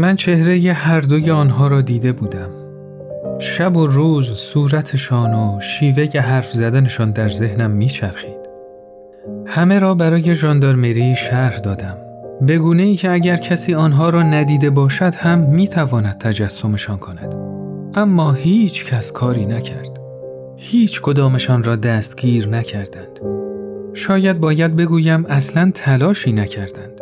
من 0.01 0.15
چهره 0.15 0.73
هر 0.73 0.99
دوی 0.99 1.31
آنها 1.31 1.67
را 1.67 1.81
دیده 1.81 2.11
بودم. 2.11 2.49
شب 3.39 3.77
و 3.77 3.87
روز 3.87 4.31
صورتشان 4.31 5.33
و 5.33 5.59
شیوه 5.61 6.19
حرف 6.19 6.53
زدنشان 6.53 7.11
در 7.11 7.29
ذهنم 7.29 7.71
میچرخید. 7.71 8.37
همه 9.47 9.79
را 9.79 9.93
برای 9.93 10.35
ژاندارمری 10.35 11.15
شرح 11.15 11.59
دادم. 11.59 11.97
بگونه 12.47 12.83
ای 12.83 12.95
که 12.95 13.11
اگر 13.11 13.37
کسی 13.37 13.73
آنها 13.73 14.09
را 14.09 14.23
ندیده 14.23 14.69
باشد 14.69 15.15
هم 15.15 15.39
می‌تواند 15.39 16.17
تجسمشان 16.17 16.97
کند. 16.97 17.35
اما 17.95 18.31
هیچ 18.31 18.85
کس 18.85 19.11
کاری 19.11 19.45
نکرد. 19.45 19.99
هیچ 20.57 21.01
کدامشان 21.01 21.63
را 21.63 21.75
دستگیر 21.75 22.47
نکردند. 22.47 23.19
شاید 23.93 24.39
باید 24.39 24.75
بگویم 24.75 25.25
اصلا 25.25 25.71
تلاشی 25.75 26.31
نکردند. 26.31 27.00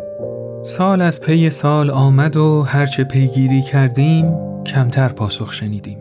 سال 0.64 1.02
از 1.02 1.22
پی 1.22 1.50
سال 1.50 1.90
آمد 1.90 2.38
و 2.38 2.62
هرچه 2.62 3.04
پیگیری 3.04 3.62
کردیم 3.62 4.34
کمتر 4.66 5.08
پاسخ 5.08 5.54
شنیدیم. 5.54 5.98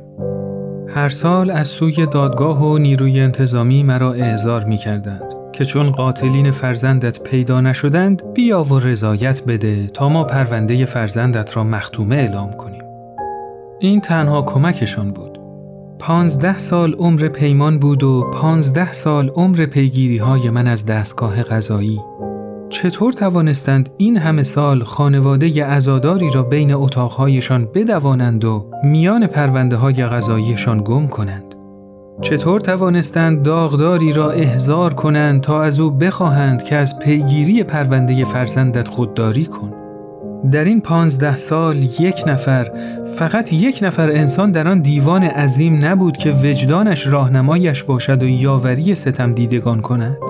هر 0.88 1.08
سال 1.08 1.50
از 1.50 1.66
سوی 1.66 2.06
دادگاه 2.06 2.64
و 2.64 2.78
نیروی 2.78 3.20
انتظامی 3.20 3.82
مرا 3.82 4.12
اعزار 4.12 4.64
می 4.64 4.76
کردند 4.76 5.34
که 5.52 5.64
چون 5.64 5.90
قاتلین 5.90 6.50
فرزندت 6.50 7.22
پیدا 7.22 7.60
نشدند 7.60 8.34
بیا 8.34 8.64
و 8.64 8.78
رضایت 8.78 9.44
بده 9.44 9.86
تا 9.86 10.08
ما 10.08 10.24
پرونده 10.24 10.84
فرزندت 10.84 11.56
را 11.56 11.64
مختومه 11.64 12.16
اعلام 12.16 12.52
کنیم. 12.52 12.82
این 13.78 14.00
تنها 14.00 14.42
کمکشان 14.42 15.12
بود. 15.12 15.38
پانزده 15.98 16.58
سال 16.58 16.94
عمر 16.94 17.28
پیمان 17.28 17.78
بود 17.78 18.02
و 18.02 18.30
پانزده 18.34 18.92
سال 18.92 19.28
عمر 19.28 19.66
پیگیری 19.66 20.18
های 20.18 20.50
من 20.50 20.66
از 20.66 20.86
دستگاه 20.86 21.42
غذایی. 21.42 22.00
چطور 22.70 23.12
توانستند 23.12 23.90
این 23.96 24.16
همه 24.16 24.42
سال 24.42 24.84
خانواده 24.84 25.64
ازاداری 25.66 26.30
را 26.34 26.42
بین 26.42 26.72
اتاقهایشان 26.72 27.68
بدوانند 27.74 28.44
و 28.44 28.70
میان 28.84 29.26
پرونده 29.26 29.76
های 29.76 30.06
غذاییشان 30.06 30.82
گم 30.84 31.06
کنند؟ 31.06 31.54
چطور 32.20 32.60
توانستند 32.60 33.42
داغداری 33.42 34.12
را 34.12 34.30
احضار 34.30 34.94
کنند 34.94 35.40
تا 35.40 35.62
از 35.62 35.80
او 35.80 35.90
بخواهند 35.90 36.62
که 36.62 36.76
از 36.76 36.98
پیگیری 36.98 37.62
پرونده 37.62 38.24
فرزندت 38.24 38.88
خودداری 38.88 39.44
کن؟ 39.44 39.72
در 40.52 40.64
این 40.64 40.80
پانزده 40.80 41.36
سال 41.36 41.82
یک 41.82 42.24
نفر 42.26 42.70
فقط 43.18 43.52
یک 43.52 43.78
نفر 43.82 44.10
انسان 44.10 44.50
در 44.50 44.68
آن 44.68 44.80
دیوان 44.80 45.24
عظیم 45.24 45.84
نبود 45.84 46.16
که 46.16 46.30
وجدانش 46.30 47.06
راهنمایش 47.06 47.82
باشد 47.82 48.22
و 48.22 48.26
یاوری 48.28 48.94
ستم 48.94 49.32
دیدگان 49.32 49.80
کند؟ 49.80 50.27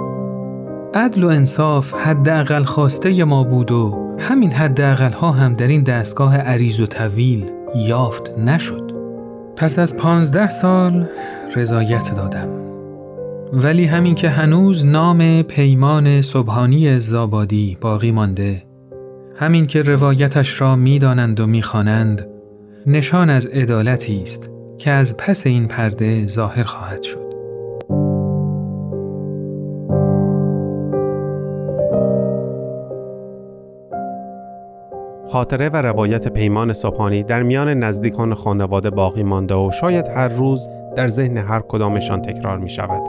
عدل 0.94 1.24
و 1.24 1.28
انصاف 1.28 1.94
حداقل 1.94 2.62
خواسته 2.62 3.24
ما 3.24 3.44
بود 3.44 3.70
و 3.70 4.08
همین 4.18 4.50
حداقل 4.50 5.12
ها 5.12 5.32
هم 5.32 5.54
در 5.54 5.66
این 5.66 5.82
دستگاه 5.82 6.36
عریض 6.36 6.80
و 6.80 6.86
طویل 6.86 7.50
یافت 7.76 8.38
نشد. 8.38 8.92
پس 9.56 9.78
از 9.78 9.96
پانزده 9.96 10.48
سال 10.48 11.06
رضایت 11.56 12.16
دادم. 12.16 12.48
ولی 13.52 13.84
همین 13.84 14.14
که 14.14 14.28
هنوز 14.28 14.86
نام 14.86 15.42
پیمان 15.42 16.22
صبحانی 16.22 16.98
زابادی 16.98 17.78
باقی 17.80 18.10
مانده 18.10 18.62
همین 19.36 19.66
که 19.66 19.82
روایتش 19.82 20.60
را 20.60 20.76
می‌دانند 20.76 21.40
و 21.40 21.46
می‌خوانند 21.46 22.26
نشان 22.86 23.30
از 23.30 23.46
عدالتی 23.46 24.22
است 24.22 24.50
که 24.78 24.90
از 24.90 25.16
پس 25.16 25.46
این 25.46 25.68
پرده 25.68 26.26
ظاهر 26.26 26.62
خواهد 26.62 27.02
شد. 27.02 27.27
خاطره 35.32 35.68
و 35.68 35.76
روایت 35.76 36.28
پیمان 36.28 36.72
صبحانی 36.72 37.22
در 37.22 37.42
میان 37.42 37.68
نزدیکان 37.68 38.34
خانواده 38.34 38.90
باقی 38.90 39.22
مانده 39.22 39.54
و 39.54 39.70
شاید 39.70 40.08
هر 40.08 40.28
روز 40.28 40.68
در 40.96 41.08
ذهن 41.08 41.36
هر 41.36 41.60
کدامشان 41.60 42.22
تکرار 42.22 42.58
می 42.58 42.70
شود. 42.70 43.02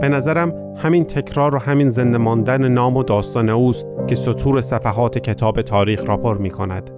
به 0.00 0.08
نظرم 0.08 0.74
همین 0.76 1.04
تکرار 1.04 1.54
و 1.54 1.58
همین 1.58 1.88
زنده 1.88 2.18
ماندن 2.18 2.68
نام 2.68 2.96
و 2.96 3.02
داستان 3.02 3.48
اوست 3.48 3.86
که 4.06 4.14
سطور 4.14 4.60
صفحات 4.60 5.18
کتاب 5.18 5.62
تاریخ 5.62 6.08
را 6.08 6.16
پر 6.16 6.38
می 6.38 6.50
کند. 6.50 6.90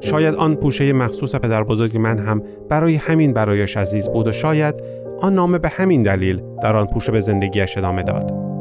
شاید 0.00 0.34
آن 0.34 0.54
پوشه 0.54 0.92
مخصوص 0.92 1.34
پدر 1.34 1.64
بزرگ 1.64 1.96
من 1.96 2.18
هم 2.18 2.42
برای 2.68 2.96
همین 2.96 3.32
برایش 3.32 3.76
عزیز 3.76 4.08
بود 4.08 4.28
و 4.28 4.32
شاید 4.32 4.74
آن 5.20 5.34
نامه 5.34 5.58
به 5.58 5.68
همین 5.68 6.02
دلیل 6.02 6.42
در 6.62 6.76
آن 6.76 6.86
پوشه 6.86 7.12
به 7.12 7.20
زندگیش 7.20 7.78
ادامه 7.78 8.02
داد. 8.02 8.51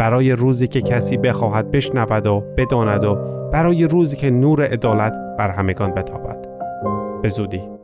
برای 0.00 0.32
روزی 0.32 0.68
که 0.68 0.82
کسی 0.82 1.16
بخواهد 1.16 1.70
بشنود 1.70 2.26
و 2.26 2.40
بداند 2.56 3.04
و 3.04 3.14
برای 3.52 3.84
روزی 3.84 4.16
که 4.16 4.30
نور 4.30 4.64
عدالت 4.64 5.12
بر 5.38 5.50
همگان 5.50 5.94
بتابد. 5.94 6.48
به 7.22 7.28
زودی. 7.28 7.79